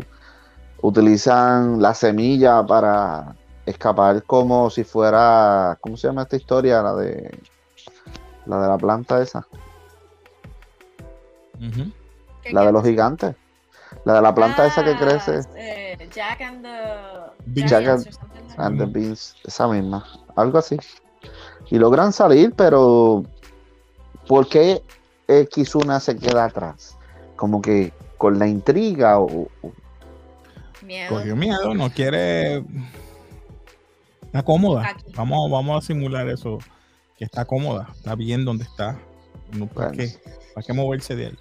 utilizan 0.81 1.81
la 1.81 1.93
semilla 1.93 2.65
para 2.65 3.35
escapar 3.65 4.23
como 4.23 4.69
si 4.69 4.83
fuera, 4.83 5.77
¿cómo 5.81 5.97
se 5.97 6.07
llama 6.07 6.23
esta 6.23 6.37
historia? 6.37 6.81
La 6.81 6.95
de 6.95 7.37
la 8.45 8.61
de 8.61 8.67
la 8.67 8.77
planta 8.77 9.21
esa. 9.21 9.45
¿Qué 11.59 12.04
la 12.51 12.65
de 12.65 12.71
los 12.71 12.83
gigantes. 12.83 13.35
La 14.03 14.15
de 14.15 14.21
la 14.21 14.35
planta 14.35 14.65
esa 14.67 14.83
que 14.83 14.91
Ah, 14.91 14.97
crece. 14.99 15.39
eh, 15.55 16.09
Jack 16.13 16.41
and 16.41 16.63
the 16.63 17.61
Jack 17.61 17.83
Giants 17.83 18.19
and-. 18.57 18.81
And 18.81 18.91
Beans, 18.93 19.35
esa 19.45 19.67
misma, 19.67 20.05
algo 20.35 20.57
así. 20.57 20.77
Y 21.69 21.77
logran 21.77 22.13
salir, 22.13 22.53
pero 22.55 23.23
¿por 24.27 24.47
qué 24.47 24.81
Kizuna 25.51 25.99
se 25.99 26.15
queda 26.17 26.45
atrás? 26.45 26.97
Como 27.35 27.61
que 27.61 27.91
con 28.17 28.37
la 28.39 28.47
intriga 28.47 29.19
o, 29.19 29.47
o- 29.61 29.71
Miedo. 30.83 31.09
Cogió 31.15 31.35
miedo, 31.35 31.73
no 31.73 31.89
quiere. 31.89 32.63
Está 34.25 34.43
cómoda. 34.43 34.87
Aquí. 34.89 35.03
Vamos, 35.15 35.49
vamos 35.49 35.83
a 35.83 35.87
simular 35.87 36.27
eso. 36.29 36.59
Que 37.17 37.25
está 37.25 37.43
cómoda, 37.45 37.87
está 37.95 38.13
bien 38.15 38.45
donde 38.45 38.65
está. 38.65 38.99
No, 39.53 39.67
¿para, 39.67 39.87
Bueno. 39.87 40.03
qué? 40.03 40.19
¿Para 40.53 40.65
qué 40.67 40.73
moverse 40.73 41.15
de 41.15 41.25
ahí? 41.27 41.37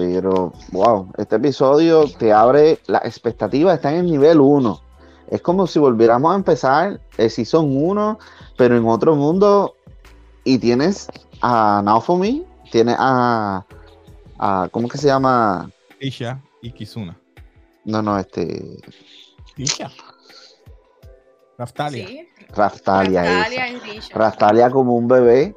Pero 0.00 0.54
wow, 0.72 1.12
este 1.18 1.36
episodio 1.36 2.06
te 2.06 2.32
abre 2.32 2.78
la 2.86 3.02
expectativa, 3.04 3.74
está 3.74 3.92
en 3.92 3.98
el 3.98 4.06
nivel 4.06 4.40
1. 4.40 4.80
Es 5.28 5.42
como 5.42 5.66
si 5.66 5.78
volviéramos 5.78 6.32
a 6.32 6.36
empezar 6.36 7.02
el 7.18 7.30
Season 7.30 7.66
1, 7.70 8.18
pero 8.56 8.78
en 8.78 8.86
otro 8.86 9.14
mundo. 9.14 9.74
Y 10.42 10.56
tienes 10.56 11.06
a 11.42 11.82
Naofumi, 11.84 12.46
tienes 12.72 12.96
a, 12.98 13.66
a. 14.38 14.68
¿Cómo 14.72 14.88
que 14.88 14.96
se 14.96 15.08
llama? 15.08 15.70
Isha 16.00 16.40
y 16.62 16.72
Kizuna. 16.72 17.20
No, 17.84 18.00
no, 18.00 18.18
este. 18.18 18.78
Isha. 19.58 19.90
Raftalia. 21.58 22.08
Sí. 22.08 22.28
Raftalia. 22.56 23.22
esa. 23.24 23.34
Raftalia. 23.34 24.08
Rastalia 24.14 24.70
como 24.70 24.96
un 24.96 25.08
bebé 25.08 25.54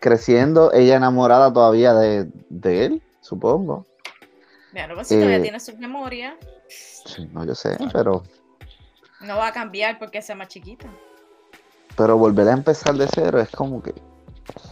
creciendo, 0.00 0.72
ella 0.72 0.96
enamorada 0.96 1.52
todavía 1.52 1.92
de, 1.92 2.30
de 2.48 2.86
él, 2.86 3.02
supongo. 3.28 3.86
Pues 4.94 5.08
si 5.08 5.14
todavía 5.14 5.36
Eh, 5.38 5.40
tiene 5.40 5.60
su 5.60 5.76
memoria, 5.78 6.36
Sí, 6.68 7.26
no, 7.32 7.44
yo 7.44 7.54
sé, 7.54 7.76
pero, 7.92 8.22
no 9.20 9.36
va 9.38 9.48
a 9.48 9.52
cambiar 9.52 9.98
porque 9.98 10.20
sea 10.20 10.34
más 10.36 10.48
chiquita. 10.48 10.86
pero 11.96 12.16
volver 12.18 12.48
a 12.48 12.52
empezar 12.52 12.94
de 12.94 13.08
cero 13.12 13.40
es 13.40 13.50
como 13.50 13.82
que. 13.82 13.94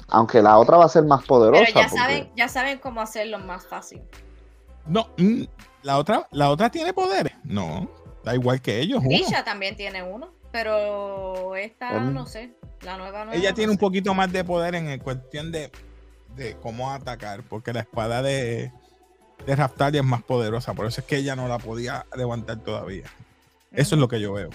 Aunque 0.09 0.41
la 0.43 0.57
otra 0.59 0.77
va 0.77 0.85
a 0.85 0.89
ser 0.89 1.05
más 1.05 1.25
poderosa. 1.25 1.65
Pero 1.67 1.75
ya 1.81 1.83
porque- 1.89 1.97
saben, 1.99 2.33
ya 2.37 2.49
saben 2.49 2.79
cómo 2.79 3.01
hacerlo 3.01 3.39
más 3.39 3.67
fácil. 3.67 4.03
No, 4.87 5.09
mm, 5.19 5.43
la 5.83 5.99
otra, 5.99 6.27
la 6.31 6.51
otra 6.51 6.71
tiene 6.71 6.93
poderes. 6.93 7.33
No, 7.45 7.89
da 8.23 8.35
igual 8.35 8.61
que 8.63 8.79
ellos. 8.81 9.03
Risha 9.03 9.43
también 9.45 9.77
tiene 9.77 10.03
uno, 10.03 10.33
pero 10.53 11.57
esta 11.57 11.97
Em. 11.97 12.13
no 12.15 12.27
sé. 12.27 12.55
La 12.83 12.97
nueva 12.99 13.25
nueva. 13.25 13.35
Ella 13.41 13.51
no 13.51 13.55
tiene 13.57 13.71
un 13.73 13.77
sé. 13.79 13.81
poquito 13.81 14.15
más 14.15 14.31
de 14.31 14.45
poder 14.45 14.75
en 14.77 14.99
cuestión 15.01 15.51
de, 15.51 15.73
de 16.37 16.57
cómo 16.63 16.91
atacar, 16.93 17.43
porque 17.43 17.73
la 17.73 17.81
espada 17.81 18.23
de, 18.23 18.71
de 19.47 19.57
Raftalia 19.57 20.01
es 20.01 20.07
más 20.07 20.23
poderosa, 20.23 20.75
por 20.75 20.87
eso 20.87 21.01
es 21.01 21.07
que 21.07 21.17
ella 21.17 21.35
no 21.37 21.49
la 21.49 21.59
podía 21.59 22.07
levantar 22.17 22.59
todavía. 22.61 23.05
Eso 23.73 23.95
es 23.95 24.01
lo 24.01 24.09
que 24.09 24.21
yo 24.21 24.33
veo. 24.35 24.51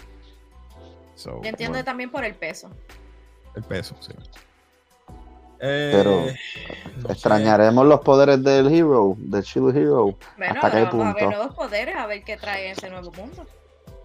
So, 1.16 1.42
Yo 1.44 1.50
entiendo 1.50 1.74
bueno. 1.74 1.86
también 1.86 2.10
por 2.10 2.24
el 2.24 2.36
peso. 2.36 2.70
el 3.56 3.64
peso, 3.64 3.96
sí. 4.00 4.14
Eh, 5.64 5.90
Pero 5.94 6.22
no 6.22 6.28
sé. 6.28 7.12
Extrañaremos 7.14 7.86
los 7.86 8.00
poderes 8.02 8.44
del 8.44 8.74
Hero, 8.74 9.16
del 9.18 9.44
Shield 9.44 9.78
Hero. 9.78 10.18
Bueno, 10.38 10.56
¿Hasta 10.56 10.72
qué 10.72 10.84
vamos 10.86 11.06
a 11.06 11.14
ver 11.14 11.24
punto? 11.24 11.38
nuevos 11.38 11.56
poderes, 11.56 11.96
a 11.96 12.08
ver 12.08 12.24
qué 12.24 12.38
trae 12.38 12.72
ese 12.72 12.90
nuevo 12.90 13.12
mundo. 13.12 13.46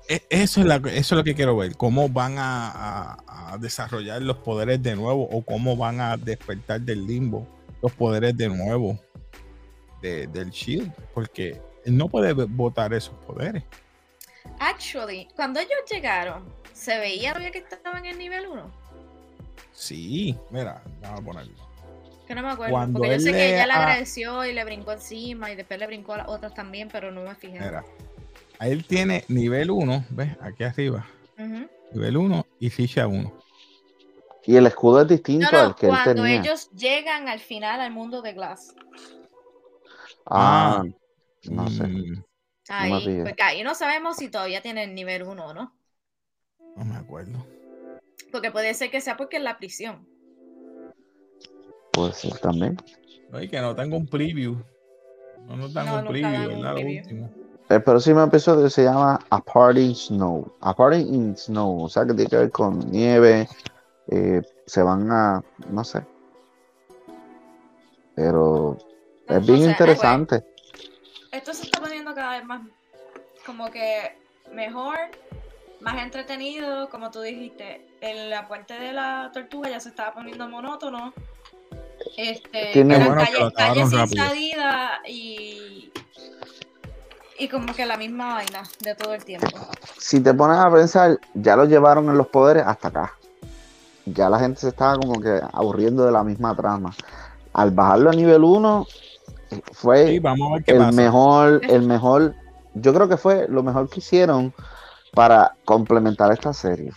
E- 0.09 0.23
Eso 0.29 0.61
es, 0.61 0.67
la- 0.67 0.77
eso 0.77 0.91
es 0.93 1.13
lo 1.13 1.25
que 1.25 1.35
quiero 1.35 1.57
ver, 1.57 1.75
cómo 1.77 2.09
van 2.11 2.37
a, 2.39 2.71
a- 2.71 3.53
a 3.55 3.59
desarrollar 3.59 4.21
los 4.21 4.37
poderes 4.37 4.83
de 4.83 4.95
nuevo 4.97 5.23
o 5.31 5.43
cómo 5.43 5.77
van 5.77 6.01
a 6.01 6.17
despertar 6.19 6.81
del 6.83 7.07
limbo 7.07 7.47
los 7.83 7.93
poderes 7.93 8.37
de 8.37 8.49
nuevo 8.49 8.99
de- 10.03 10.27
del 10.29 10.51
Shield, 10.51 10.93
porque 11.15 11.61
él 11.85 11.97
no 11.97 12.09
puede 12.09 12.33
votar 12.33 12.93
esos 12.95 13.15
poderes. 13.27 13.63
Actually, 14.59 15.29
cuando 15.35 15.61
ellos 15.61 15.73
llegaron, 15.91 16.45
¿se 16.73 16.99
veía 16.99 17.31
todavía 17.33 17.51
que 17.51 17.59
estaban 17.59 18.05
en 18.05 18.13
el 18.13 18.19
nivel 18.19 18.47
1? 18.47 18.71
Sí, 19.73 20.37
mira, 20.51 20.83
vamos 21.03 21.21
a 21.21 21.25
ponerlo. 21.25 21.67
Que 22.27 22.35
no 22.35 22.43
me 22.43 22.51
acuerdo. 22.51 22.73
Cuando 22.73 22.99
porque 22.99 23.15
yo 23.15 23.21
sé 23.21 23.33
que 23.33 23.55
ella 23.55 23.67
le 23.67 23.73
agradeció 23.73 24.45
y 24.45 24.53
le 24.53 24.65
brincó 24.65 24.93
encima 24.93 25.51
y 25.51 25.57
después 25.57 25.79
le 25.79 25.87
brincó 25.87 26.15
a 26.15 26.19
las 26.19 26.29
otras 26.29 26.55
también, 26.55 26.89
pero 26.91 27.11
no 27.13 27.23
me 27.23 27.35
fijé. 27.35 27.61
Mira, 27.61 27.85
él 28.61 28.85
tiene 28.85 29.25
nivel 29.29 29.71
1, 29.71 30.05
¿ves? 30.11 30.31
Aquí 30.41 30.65
arriba, 30.65 31.07
nivel 31.93 32.17
1 32.17 32.47
y 32.59 32.71
ficha 32.71 33.07
1. 33.07 33.33
Y 34.47 34.57
el 34.57 34.67
escudo 34.67 35.03
es 35.03 35.09
distinto 35.09 35.49
No, 35.53 35.59
al 35.59 35.69
no, 35.71 35.77
que 35.77 35.87
él 35.87 35.93
cuando 35.93 36.23
tenía. 36.23 36.41
ellos 36.41 36.71
llegan 36.71 37.29
al 37.29 37.41
final 37.41 37.81
al 37.81 37.91
mundo 37.93 38.23
de 38.23 38.33
Glass. 38.33 38.75
Ah, 40.27 40.83
Ah. 40.83 40.85
no 41.51 41.69
sé. 41.69 41.87
Mm, 41.87 42.25
Ahí, 42.69 43.23
porque 43.25 43.43
ahí 43.43 43.63
no 43.63 43.75
sabemos 43.75 44.17
si 44.17 44.29
todavía 44.29 44.61
tienen 44.61 44.95
nivel 44.95 45.23
1 45.23 45.47
o 45.47 45.55
no. 45.55 45.73
no 46.77 46.85
me 46.85 46.97
acuerdo. 46.97 47.45
Porque 48.33 48.51
puede 48.51 48.75
ser 48.75 48.91
que 48.91 49.01
sea 49.01 49.17
porque 49.17 49.37
es 49.39 49.43
la 49.43 49.57
prisión. 49.59 50.07
Puede 51.93 52.13
ser 52.13 52.39
también. 52.39 52.77
Oye, 53.33 53.49
que 53.49 53.61
no 53.61 53.75
tengo 53.75 53.97
un 53.97 54.07
preview. 54.07 54.57
No 55.47 55.57
No, 55.57 55.67
un 55.67 55.73
nunca 55.73 56.09
preview, 56.09 56.33
dan 56.33 56.43
un 56.51 56.57
¿verdad? 56.57 56.71
Lo 56.71 56.75
preview. 56.75 57.03
último. 57.03 57.31
El 57.69 57.83
próximo 57.83 58.23
episodio 58.23 58.69
se 58.71 58.85
llama 58.85 59.19
A 59.31 59.41
Party 59.41 59.81
in 59.87 59.95
Snow. 59.95 60.57
A 60.61 60.75
Party 60.75 61.01
in 61.01 61.37
Snow. 61.37 61.83
O 61.85 61.89
sea 61.89 62.05
que 62.05 62.15
tiene 62.15 62.31
que 62.31 62.37
ver 62.37 62.51
con 62.51 62.79
nieve. 62.91 63.49
Eh, 64.09 64.43
se 64.67 64.83
van 64.83 65.11
a. 65.11 65.43
No 65.71 65.85
sé. 65.85 66.03
Pero 68.15 68.79
es 69.29 69.47
bien 69.47 69.63
interesante. 69.63 70.45
Esto 71.33 71.53
se 71.53 71.65
está 71.65 71.81
poniendo 71.81 72.15
cada 72.15 72.39
vez 72.39 72.47
más 72.47 72.63
como 73.45 73.71
que 73.71 74.17
mejor, 74.53 74.97
más 75.81 76.03
entretenido, 76.03 76.89
como 76.89 77.11
tú 77.11 77.21
dijiste. 77.21 77.87
En 78.01 78.31
la 78.31 78.49
parte 78.49 78.75
de 78.75 78.93
la 78.93 79.31
tortuga 79.33 79.69
ya 79.69 79.81
se 79.81 79.91
estaba 79.91 80.15
poniendo 80.15 80.49
monótono. 80.49 81.13
Este, 82.17 82.73
Tiene- 82.73 82.97
Bueno, 82.99 83.15
calles, 83.25 83.53
calles 83.55 83.89
sin 83.91 83.99
rápido. 83.99 84.25
salida 84.27 85.01
y, 85.07 85.93
y 87.39 87.49
como 87.49 87.75
que 87.75 87.85
la 87.85 87.97
misma 87.97 88.35
vaina 88.35 88.63
de 88.81 88.95
todo 88.95 89.13
el 89.15 89.25
tiempo. 89.25 89.49
Si 89.99 90.21
te 90.21 90.33
pones 90.33 90.59
a 90.59 90.71
pensar, 90.71 91.19
ya 91.35 91.57
lo 91.57 91.65
llevaron 91.65 92.09
en 92.09 92.17
los 92.17 92.29
poderes 92.29 92.63
hasta 92.67 92.89
acá. 92.89 93.13
Ya 94.07 94.29
la 94.31 94.39
gente 94.39 94.61
se 94.61 94.69
estaba 94.69 94.97
como 94.97 95.21
que 95.21 95.41
aburriendo 95.53 96.05
de 96.05 96.13
la 96.13 96.23
misma 96.25 96.55
trama. 96.57 96.95
Al 97.53 97.71
bajarlo 97.71 98.11
a 98.11 98.13
nivel 98.13 98.45
1, 98.45 98.87
fue 99.73 100.07
Sí, 100.07 100.19
vamos 100.19 100.51
a 100.51 100.55
ver 100.55 100.65
qué 100.65 100.73
el 100.73 100.79
pasa. 100.79 100.93
mejor, 100.93 101.61
el 101.69 101.83
mejor, 101.83 102.35
yo 102.75 102.95
creo 102.95 103.09
que 103.09 103.17
fue 103.17 103.47
lo 103.49 103.63
mejor 103.63 103.89
que 103.89 104.01
hicieron 104.01 104.55
para 105.13 105.57
complementar 105.65 106.31
esta 106.33 106.53
serie. 106.53 106.93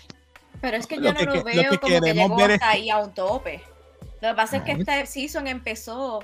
Pero 0.61 0.77
es 0.77 0.85
que 0.87 0.97
Lo 0.97 1.03
yo 1.03 1.13
no 1.13 1.19
que 1.19 1.25
lo 1.25 1.31
que- 1.31 1.37
lo 1.39 1.43
veo 1.45 1.71
que 1.71 1.77
como 1.79 1.99
que 2.01 2.13
llegó 2.13 2.35
ver 2.35 2.51
es- 2.51 2.53
hasta 2.55 2.69
ahí 2.69 2.89
a 2.89 2.97
un 2.97 3.13
tope. 3.13 3.63
Lo 4.21 4.29
que 4.29 4.35
pasa 4.35 4.57
es 4.57 4.63
que 4.63 4.73
No. 4.73 4.79
este 4.81 5.05
season 5.05 5.47
empezó 5.47 6.19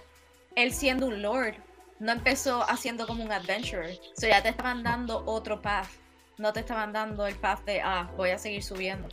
él 0.56 0.74
siendo 0.74 1.08
un 1.08 1.21
lord. 1.21 1.54
No 2.00 2.12
empezó 2.12 2.63
haciendo 2.69 3.08
como 3.08 3.24
un 3.24 3.32
adventurer. 3.32 3.98
O 4.17 4.19
sea, 4.19 4.30
ya 4.38 4.43
te 4.43 4.50
estaban 4.50 4.84
dando 4.84 5.24
otro 5.26 5.62
path. 5.62 5.88
No 6.38 6.52
te 6.52 6.60
estaban 6.60 6.91
dando 6.91 7.26
el 7.26 7.36
path 7.36 7.63
de, 7.63 7.80
ah, 7.82 8.10
voy 8.17 8.32
a 8.32 8.38
seguir 8.38 8.62
subiendo. 8.62 9.08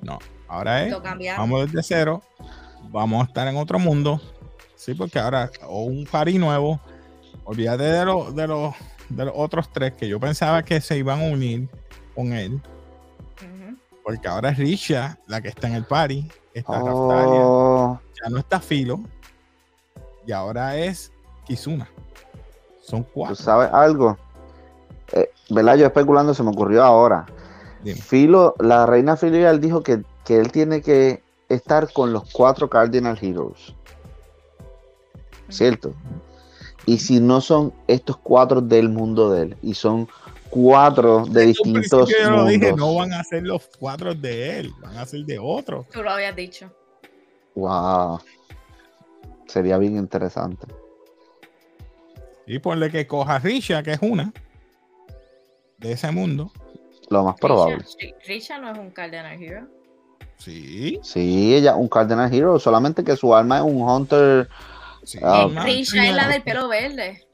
No, 0.00 0.18
ahora 0.54 0.82
es, 0.82 0.90
Lo 0.90 1.02
vamos 1.36 1.72
desde 1.72 1.82
cero, 1.82 2.22
vamos 2.90 3.22
a 3.22 3.26
estar 3.26 3.46
en 3.48 3.56
otro 3.56 3.78
mundo, 3.78 4.20
sí, 4.76 4.94
porque 4.94 5.18
ahora, 5.18 5.50
o 5.66 5.82
un 5.82 6.06
party 6.06 6.38
nuevo, 6.38 6.80
olvídate 7.44 7.84
de, 7.84 8.04
los 8.04 8.34
de, 8.34 8.46
los 8.46 8.74
de 9.08 9.24
los 9.24 9.34
otros 9.36 9.70
tres 9.72 9.92
que 9.94 10.08
yo 10.08 10.18
pensaba 10.20 10.62
que 10.62 10.80
se 10.80 10.96
iban 10.96 11.20
a 11.20 11.24
unir 11.32 11.68
con 12.14 12.32
él, 12.32 12.60
porque 14.02 14.28
ahora 14.28 14.50
es 14.50 14.58
Risha 14.58 15.18
la 15.26 15.40
que 15.40 15.48
está 15.48 15.66
en 15.68 15.74
el 15.74 15.84
party, 15.84 16.28
está 16.52 16.72
Raftalia, 16.72 17.40
Oh, 17.42 18.00
ya 18.22 18.30
no 18.30 18.38
está 18.38 18.60
Filo, 18.60 19.00
y 20.26 20.32
ahora 20.32 20.76
es 20.76 21.12
Kizuna. 21.46 21.88
Son 22.80 23.02
¿Tú 23.04 23.10
cuatro. 23.14 23.36
sabes 23.36 23.70
algo? 23.72 24.18
Eh, 25.12 25.30
¿Verdad? 25.50 25.76
Yo 25.76 25.86
especulando 25.86 26.34
se 26.34 26.42
me 26.42 26.50
ocurrió 26.50 26.84
ahora. 26.84 27.26
Dime. 27.82 28.00
Filo, 28.00 28.54
la 28.58 28.86
reina 28.86 29.16
Filial 29.16 29.60
dijo 29.60 29.82
que, 29.82 30.02
que 30.24 30.36
él 30.36 30.50
tiene 30.50 30.80
que 30.82 31.22
estar 31.48 31.92
con 31.92 32.12
los 32.12 32.30
cuatro 32.32 32.68
Cardinal 32.68 33.18
Heroes. 33.20 33.74
¿Cierto? 35.48 35.94
Y 36.86 36.98
si 36.98 37.20
no 37.20 37.40
son 37.40 37.72
estos 37.86 38.16
cuatro 38.16 38.60
del 38.60 38.88
mundo 38.88 39.30
de 39.30 39.42
él, 39.42 39.56
y 39.62 39.74
son 39.74 40.08
cuatro 40.50 41.24
de 41.26 41.46
distintos 41.46 42.08
yo 42.08 42.30
lo 42.30 42.46
dije, 42.46 42.70
mundos. 42.70 42.76
no 42.76 42.94
van 42.94 43.12
a 43.12 43.24
ser 43.24 43.42
los 43.42 43.68
cuatro 43.78 44.14
de 44.14 44.60
él, 44.60 44.72
van 44.80 44.96
a 44.96 45.06
ser 45.06 45.24
de 45.24 45.38
otro. 45.38 45.86
Tú 45.92 46.02
lo 46.02 46.10
habías 46.10 46.34
dicho. 46.36 46.70
Wow. 47.54 48.20
Sería 49.46 49.78
bien 49.78 49.96
interesante. 49.96 50.66
Y 52.46 52.58
ponle 52.58 52.90
que 52.90 53.06
coja 53.06 53.38
Risha, 53.38 53.82
que 53.82 53.92
es 53.92 54.02
una 54.02 54.32
de 55.78 55.92
ese 55.92 56.10
mundo. 56.10 56.52
Lo 57.08 57.24
más 57.24 57.36
probable. 57.38 57.76
Risha, 57.76 57.98
Ri- 57.98 58.14
Risha 58.26 58.58
no 58.58 58.70
es 58.70 58.78
un 58.78 58.90
Cardinal 58.90 59.42
Hero. 59.42 59.66
Sí, 60.38 61.00
Sí, 61.02 61.54
ella 61.54 61.74
un 61.76 61.88
Cardinal 61.88 62.32
Hero, 62.32 62.58
solamente 62.58 63.02
que 63.04 63.16
su 63.16 63.34
alma 63.34 63.58
es 63.58 63.62
un 63.64 63.80
Hunter. 63.82 64.48
sí. 65.04 65.18
Ah, 65.22 65.46
una- 65.46 65.62
Risha 65.64 66.04
es 66.06 66.14
la 66.14 66.28
del 66.28 66.42
pelo 66.42 66.68
verde. 66.68 67.26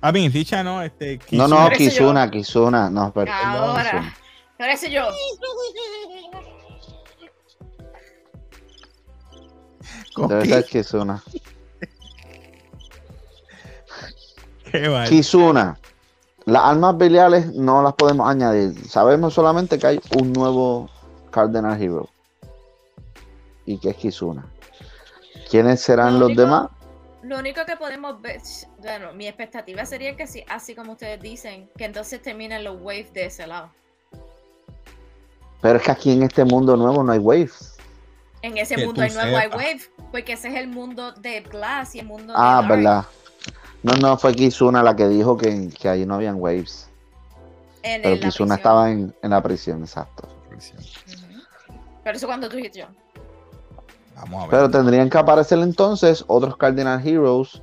A 0.00 0.12
mí, 0.12 0.28
Risha 0.28 0.62
no, 0.62 0.82
este. 0.82 1.18
No, 1.30 1.48
no, 1.48 1.68
Kizuna. 1.70 1.70
Yo. 1.70 1.76
Kizuna, 1.78 2.30
Kizuna. 2.30 2.90
No, 2.90 3.12
pero, 3.12 3.32
Ahora. 3.32 4.14
Parece 4.58 4.90
yo. 4.90 5.08
¿Con 10.14 10.28
Debe 10.28 10.42
qué? 10.44 10.48
ser 10.48 10.64
Kizuna. 10.64 11.22
Qué 14.70 14.88
mal. 14.88 15.08
Kizuna. 15.08 15.78
Las 16.44 16.62
armas 16.64 16.96
biliales 16.96 17.54
no 17.54 17.82
las 17.82 17.94
podemos 17.94 18.28
añadir. 18.28 18.88
Sabemos 18.88 19.34
solamente 19.34 19.78
que 19.78 19.86
hay 19.86 20.00
un 20.20 20.32
nuevo 20.32 20.88
Cardinal 21.30 21.80
Hero. 21.80 22.08
Y 23.66 23.78
que 23.78 23.90
es 23.90 23.96
Kizuna. 23.96 24.46
¿Quiénes 25.50 25.80
serán 25.80 26.14
Lo 26.14 26.20
los 26.20 26.26
único- 26.28 26.40
demás? 26.42 26.68
Lo 27.22 27.38
único 27.40 27.64
que 27.66 27.76
podemos 27.76 28.20
ver, 28.22 28.40
bueno, 28.78 29.12
mi 29.12 29.26
expectativa 29.26 29.84
sería 29.84 30.16
que 30.16 30.28
si, 30.28 30.44
así 30.48 30.76
como 30.76 30.92
ustedes 30.92 31.20
dicen, 31.20 31.68
que 31.76 31.84
entonces 31.84 32.22
terminen 32.22 32.62
los 32.62 32.80
waves 32.80 33.12
de 33.12 33.26
ese 33.26 33.46
lado. 33.48 33.70
Pero 35.60 35.78
es 35.78 35.82
que 35.84 35.90
aquí 35.90 36.12
en 36.12 36.22
este 36.22 36.44
mundo 36.44 36.76
nuevo 36.76 37.02
no 37.02 37.10
hay 37.12 37.18
waves. 37.18 37.76
En 38.42 38.56
ese 38.58 38.76
Que 38.76 38.86
mundo 38.86 39.02
hay 39.02 39.10
nuevo 39.10 39.36
hay 39.36 39.44
sepas. 39.44 39.56
wave, 39.58 39.80
porque 40.12 40.34
ese 40.34 40.48
es 40.48 40.54
el 40.54 40.68
mundo 40.68 41.10
de 41.12 41.40
Glass 41.40 41.96
y 41.96 41.98
el 42.00 42.06
mundo 42.06 42.32
Ah, 42.36 42.62
de 42.62 42.68
Dark. 42.68 42.76
verdad. 42.84 43.04
No, 43.82 43.92
no, 43.94 44.16
fue 44.18 44.32
Kizuna 44.34 44.82
la 44.84 44.94
que 44.94 45.08
dijo 45.08 45.36
que, 45.36 45.68
que 45.68 45.88
ahí 45.88 46.06
no 46.06 46.14
habían 46.14 46.36
waves. 46.36 46.88
En 47.82 48.02
Pero 48.02 48.14
Kizuna 48.16 48.28
prisión. 48.30 48.52
estaba 48.52 48.90
en, 48.92 49.14
en 49.22 49.30
la 49.30 49.42
prisión, 49.42 49.80
exacto. 49.82 50.28
Pero 52.04 52.16
eso 52.16 52.26
cuando 52.26 52.48
tú 52.48 52.56
dijiste 52.56 52.80
yo. 52.80 52.86
Vamos 54.16 54.42
a 54.42 54.46
ver. 54.46 54.50
Pero 54.50 54.70
tendrían 54.70 55.08
que 55.10 55.18
aparecer 55.18 55.58
entonces 55.60 56.24
otros 56.26 56.56
Cardinal 56.56 57.06
Heroes. 57.06 57.62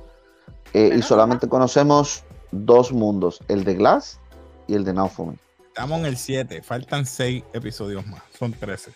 eh, 0.72 0.92
y 0.96 1.02
solamente 1.02 1.48
conocemos 1.48 2.24
dos 2.50 2.90
mundos, 2.92 3.40
el 3.48 3.64
de 3.64 3.74
Glass 3.74 4.18
y 4.66 4.74
el 4.74 4.84
de 4.84 4.92
Naofumi. 4.92 5.36
Estamos 5.68 5.98
en 6.00 6.06
el 6.06 6.16
7, 6.16 6.62
faltan 6.62 7.04
6 7.06 7.44
episodios 7.52 8.06
más, 8.06 8.22
son 8.38 8.52
13. 8.52 8.92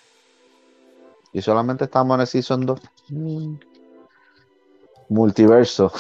Y 1.32 1.42
solamente 1.42 1.84
estamos 1.84 2.14
en 2.14 2.20
el 2.22 2.26
Season 2.26 2.64
2. 2.66 2.80
Mm. 3.10 3.54
Multiverso. 5.08 5.92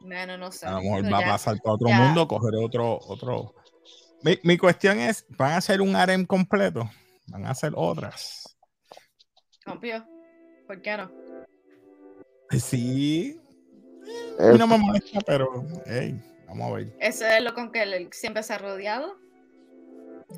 Bueno, 0.00 0.38
no 0.38 0.50
sé. 0.50 0.66
A 0.66 0.72
lo 0.72 0.80
mejor 0.82 1.02
Pero 1.02 1.12
va 1.12 1.18
a 1.18 1.24
pasar 1.32 1.60
para 1.62 1.74
otro 1.74 1.88
ya. 1.88 1.98
mundo, 1.98 2.26
coger 2.26 2.54
otro, 2.56 2.98
otro. 3.08 3.54
Mi, 4.22 4.38
mi 4.42 4.56
cuestión 4.56 4.98
es, 4.98 5.24
¿van 5.36 5.52
a 5.52 5.56
hacer 5.58 5.80
un 5.80 5.94
harem 5.94 6.24
completo? 6.24 6.88
¿Van 7.26 7.44
a 7.46 7.50
hacer 7.50 7.72
otras? 7.76 8.56
Rompió. 9.66 10.04
¿Por 10.68 10.82
qué 10.82 10.96
no? 10.98 11.10
Sí, 12.50 13.40
Eh, 14.38 14.56
no 14.58 14.66
me 14.66 14.78
molesta, 14.78 15.18
pero 15.26 15.64
hey, 15.86 16.14
vamos 16.46 16.70
a 16.70 16.74
ver. 16.76 16.86
Eso 17.00 17.26
es 17.26 17.42
lo 17.42 17.54
con 17.54 17.72
que 17.72 17.82
él 17.82 18.08
siempre 18.12 18.42
se 18.42 18.52
ha 18.52 18.58
rodeado. 18.58 19.16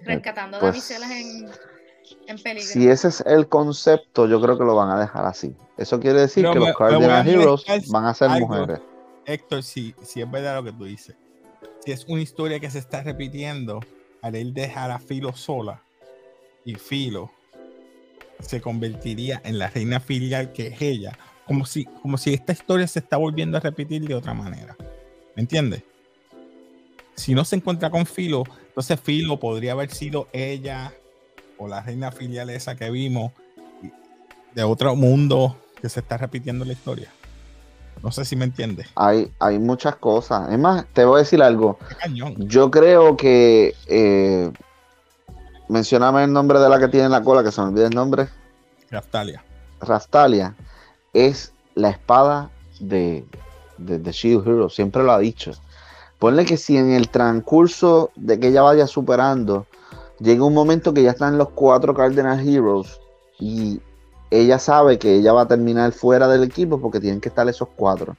Rescatando 0.05 0.59
pues, 0.61 0.73
damiselas 0.73 1.11
en, 1.11 1.51
en 2.29 2.43
peligro. 2.43 2.63
si 2.63 2.89
ese 2.89 3.09
es 3.09 3.21
el 3.27 3.49
concepto, 3.49 4.27
yo 4.29 4.41
creo 4.41 4.57
que 4.57 4.65
lo 4.65 4.77
van 4.77 4.91
a 4.91 5.01
dejar 5.01 5.27
así. 5.27 5.55
Eso 5.77 5.99
quiere 5.99 6.21
decir 6.21 6.45
Pero 6.45 6.53
que 6.55 6.59
me- 6.61 6.67
los 6.67 6.77
Cardinal 6.77 7.29
Heroes 7.29 7.65
van 7.89 8.05
a 8.07 8.15
ser 8.15 8.31
algo. 8.31 8.47
mujeres. 8.47 8.81
Héctor, 9.27 9.63
si, 9.65 9.95
si 10.03 10.21
es 10.23 10.31
verdad 10.31 10.57
lo 10.57 10.65
que 10.65 10.73
tú 10.73 10.85
dices, 10.85 11.17
si 11.85 11.91
es 11.93 12.05
una 12.07 12.23
historia 12.23 12.61
que 12.61 12.71
se 12.71 12.79
está 12.79 13.03
repitiendo, 13.03 13.81
al 14.23 14.37
él 14.37 14.55
dejar 14.55 14.93
a 14.93 14.99
Filo 15.01 15.33
sola 15.35 15.83
y 16.65 16.75
Filo 16.77 17.31
se 18.43 18.61
convertiría 18.61 19.41
en 19.45 19.59
la 19.59 19.69
reina 19.69 20.01
filial 20.01 20.53
que 20.53 20.69
es 20.69 20.83
ella, 20.83 21.19
como 21.47 21.67
si, 21.67 21.85
como 21.85 22.19
si 22.19 22.35
esta 22.35 22.53
historia 22.53 22.87
se 22.87 23.01
está 23.01 23.17
volviendo 23.17 23.57
a 23.57 23.61
repetir 23.61 24.07
de 24.07 24.15
otra 24.15 24.35
manera. 24.35 24.77
¿Me 25.37 25.43
entiendes? 25.43 25.83
Si 27.15 27.35
no 27.35 27.45
se 27.45 27.57
encuentra 27.57 27.91
con 27.91 28.07
Filo, 28.07 28.45
entonces 28.69 28.99
Filo 29.01 29.39
podría 29.39 29.73
haber 29.73 29.91
sido 29.91 30.29
ella 30.33 30.93
o 31.59 31.69
la 31.69 31.83
reina 31.83 32.11
filial 32.11 32.49
esa 32.51 32.77
que 32.77 32.91
vimos 32.91 33.33
de 34.55 34.63
otro 34.63 34.97
mundo 34.97 35.57
que 35.81 35.89
se 35.89 36.01
está 36.01 36.17
repitiendo 36.17 36.65
la 36.65 36.73
historia. 36.73 37.11
No 38.03 38.11
sé 38.11 38.25
si 38.25 38.35
me 38.37 38.47
entiendes. 38.47 38.89
Hay, 38.95 39.31
hay 39.39 39.59
muchas 39.59 39.97
cosas. 39.97 40.51
Es 40.51 40.59
más, 40.59 40.87
te 40.95 41.05
voy 41.05 41.17
a 41.17 41.19
decir 41.19 41.43
algo. 41.43 41.79
Yo 42.39 42.71
creo 42.71 43.17
que. 43.17 43.75
Eh, 43.87 44.51
mencioname 45.71 46.25
el 46.25 46.33
nombre 46.33 46.59
de 46.59 46.69
la 46.69 46.79
que 46.79 46.89
tiene 46.89 47.09
la 47.09 47.23
cola, 47.23 47.43
que 47.43 47.53
se 47.53 47.61
me 47.61 47.69
olvida 47.69 47.87
el 47.87 47.95
nombre. 47.95 48.29
Raftalia. 48.91 49.45
Rastalia 49.81 50.55
es 51.13 51.53
la 51.75 51.91
espada 51.91 52.51
de, 52.81 53.25
de, 53.79 53.99
de 53.99 54.13
Shield 54.13 54.47
Hero, 54.47 54.69
siempre 54.69 55.03
lo 55.03 55.13
ha 55.13 55.19
dicho. 55.19 55.53
Ponle 56.19 56.45
que 56.45 56.57
si 56.57 56.77
en 56.77 56.91
el 56.93 57.09
transcurso 57.09 58.11
de 58.17 58.39
que 58.39 58.49
ella 58.49 58.63
vaya 58.63 58.87
superando, 58.87 59.67
llega 60.19 60.45
un 60.45 60.53
momento 60.55 60.93
que 60.93 61.03
ya 61.03 61.13
están 61.13 61.39
los 61.39 61.49
cuatro 61.51 61.95
Cardinal 61.95 62.47
Heroes 62.47 63.01
y 63.39 63.81
ella 64.31 64.59
sabe 64.59 64.99
que 64.99 65.15
ella 65.15 65.33
va 65.33 65.43
a 65.43 65.49
terminar 65.49 65.93
fuera 65.93 66.29
del 66.29 66.43
equipo 66.45 66.79
porque 66.81 67.01
tienen 67.01 67.21
que 67.21 67.31
estar 67.31 67.49
esos 67.49 67.69
cuatro. 67.75 68.17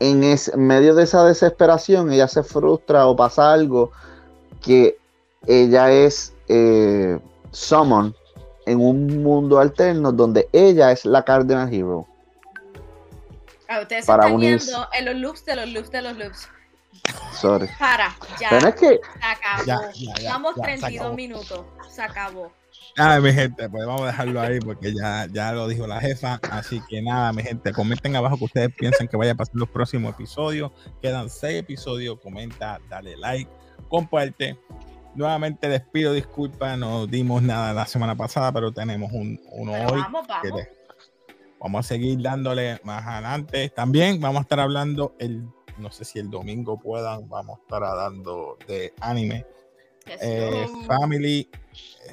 En 0.00 0.22
es- 0.22 0.54
medio 0.56 0.94
de 0.94 1.04
esa 1.04 1.24
desesperación, 1.24 2.12
ella 2.12 2.28
se 2.28 2.42
frustra 2.42 3.06
o 3.06 3.16
pasa 3.16 3.52
algo 3.52 3.90
que 4.60 4.98
ella 5.48 5.90
es 5.90 6.32
eh, 6.48 7.18
Summon 7.50 8.14
en 8.66 8.80
un 8.80 9.22
mundo 9.22 9.58
alterno 9.58 10.12
donde 10.12 10.48
ella 10.52 10.92
es 10.92 11.04
la 11.04 11.24
Cardinal 11.24 11.72
Hero. 11.72 12.06
Ah, 13.68 13.80
ustedes 13.80 14.06
para 14.06 14.22
se 14.24 14.28
están 14.28 14.36
unirse. 14.36 14.70
yendo 14.70 14.88
en 14.92 15.04
los 15.06 15.14
loops 15.16 15.44
de 15.44 15.56
los 15.56 15.68
loops 15.68 15.90
de 15.90 16.02
los 16.02 16.16
loops. 16.16 16.48
Sorry. 17.32 17.68
Para, 17.78 18.14
ya. 18.40 18.48
Pero 18.50 18.68
es 18.68 18.74
que 18.74 18.88
Se 18.88 19.00
acabó. 19.22 19.64
Ya, 19.64 19.78
ya, 19.94 20.14
ya, 20.20 20.32
Vamos 20.32 20.54
ya, 20.56 20.62
se 20.62 20.68
32 20.68 21.00
acabó. 21.00 21.14
minutos. 21.16 21.60
Se 21.90 22.02
acabó. 22.02 22.52
Nada, 22.96 23.20
mi 23.20 23.32
gente, 23.32 23.68
pues 23.68 23.86
vamos 23.86 24.02
a 24.02 24.06
dejarlo 24.06 24.40
ahí 24.40 24.58
porque 24.58 24.92
ya, 24.94 25.26
ya 25.30 25.52
lo 25.52 25.68
dijo 25.68 25.86
la 25.86 26.00
jefa. 26.00 26.40
Así 26.50 26.82
que 26.88 27.00
nada, 27.00 27.32
mi 27.32 27.42
gente, 27.42 27.72
comenten 27.72 28.16
abajo 28.16 28.36
que 28.38 28.44
ustedes 28.44 28.74
piensan 28.74 29.06
que 29.06 29.16
vaya 29.16 29.32
a 29.32 29.34
pasar 29.34 29.54
los 29.54 29.68
próximos 29.68 30.14
episodios. 30.14 30.72
Quedan 31.00 31.30
seis 31.30 31.60
episodios. 31.60 32.18
Comenta, 32.20 32.80
dale 32.88 33.16
like, 33.16 33.50
comparte. 33.88 34.58
Nuevamente 35.14 35.68
les 35.68 35.80
pido 35.82 36.12
disculpas, 36.12 36.78
no 36.78 37.06
dimos 37.06 37.42
nada 37.42 37.72
la 37.72 37.86
semana 37.86 38.14
pasada, 38.16 38.52
pero 38.52 38.72
tenemos 38.72 39.10
un, 39.12 39.40
uno 39.50 39.72
Pero 39.72 39.88
hoy. 39.94 40.00
vamos, 40.00 40.26
que 40.42 40.48
a 41.84 41.88
seguir 41.88 42.20
dándole 42.22 42.80
más 42.84 43.04
adelante. 43.06 43.68
También 43.70 44.20
vamos 44.20 44.40
a 44.40 44.42
estar 44.42 44.60
hablando 44.60 45.14
el, 45.18 45.44
no 45.78 45.90
sé 45.90 46.04
si 46.04 46.18
el 46.20 46.30
domingo 46.30 46.78
puedan, 46.78 47.28
vamos 47.28 47.58
a 47.58 47.62
estar 47.62 47.80
dando 47.96 48.56
de 48.68 48.92
anime. 49.00 49.44
Eh. 50.06 50.66
Family. 50.86 51.50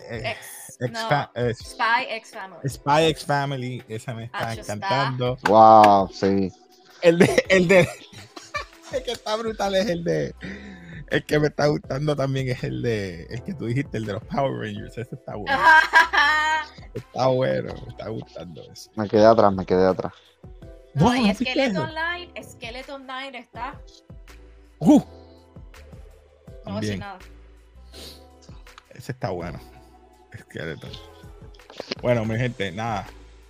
eh, 0.09 0.35
Ex, 0.35 0.77
Ex 0.81 0.91
no, 0.91 1.07
fa- 1.07 1.31
eh, 1.35 1.53
Spy 1.53 2.05
X 2.09 2.31
Family. 2.31 2.69
Spy 2.69 3.05
X 3.05 3.25
Family, 3.25 3.83
esa 3.87 4.13
me 4.13 4.25
está. 4.25 4.53
encantando. 4.53 5.37
wow, 5.47 6.09
sí. 6.11 6.51
El 7.01 7.19
de, 7.19 7.45
el 7.49 7.67
de, 7.67 7.87
el 8.93 9.03
que 9.03 9.11
está 9.11 9.35
brutal 9.35 9.75
es 9.75 9.87
el 9.87 10.03
de, 10.03 10.33
el 11.09 11.23
que 11.25 11.39
me 11.39 11.47
está 11.47 11.67
gustando 11.67 12.15
también 12.15 12.49
es 12.49 12.63
el 12.63 12.81
de, 12.81 13.23
el 13.29 13.43
que 13.43 13.53
tú 13.53 13.65
dijiste, 13.65 13.97
el 13.97 14.05
de 14.05 14.13
los 14.13 14.23
Power 14.23 14.59
Rangers. 14.59 14.97
Ese 14.97 15.15
está 15.15 15.35
bueno, 15.35 15.59
está 16.93 17.27
bueno, 17.27 17.73
me 17.83 17.89
está 17.89 18.09
gustando 18.09 18.71
eso. 18.71 18.91
Me 18.95 19.07
quedé 19.07 19.25
atrás, 19.25 19.53
me 19.53 19.65
quedé 19.65 19.85
atrás. 19.85 20.13
No, 20.93 21.05
Wow, 21.05 21.15
y 21.15 21.21
¿no 21.21 21.27
viste 21.27 21.45
Skeleton? 21.45 21.89
Knight, 21.91 22.43
Skeleton 22.43 23.03
Knight 23.03 23.35
está. 23.35 23.79
Uh, 24.79 24.99
No 26.65 26.73
voy 26.73 26.77
a 26.77 26.81
decir 26.81 26.99
también, 26.99 26.99
nada. 26.99 27.19
ese 28.93 29.11
está 29.11 29.29
bueno. 29.29 29.59
Skeleton. 30.37 30.91
Bueno, 32.01 32.25
mi 32.25 32.37
gente, 32.37 32.71
nada. 32.71 33.05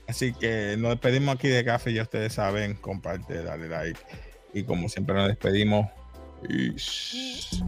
Así 0.08 0.34
que 0.34 0.76
nos 0.78 0.92
despedimos 0.92 1.36
aquí 1.36 1.48
de 1.48 1.64
café, 1.66 1.94
ya 1.94 2.04
ustedes 2.04 2.34
saben, 2.34 2.76
comparte, 2.76 3.44
dale 3.44 3.68
like. 3.70 4.00
Y 4.54 4.64
como 4.64 4.88
siempre 4.90 5.16
nos 5.16 5.28
despedimos. 5.28 5.88
Peace. 6.44 7.62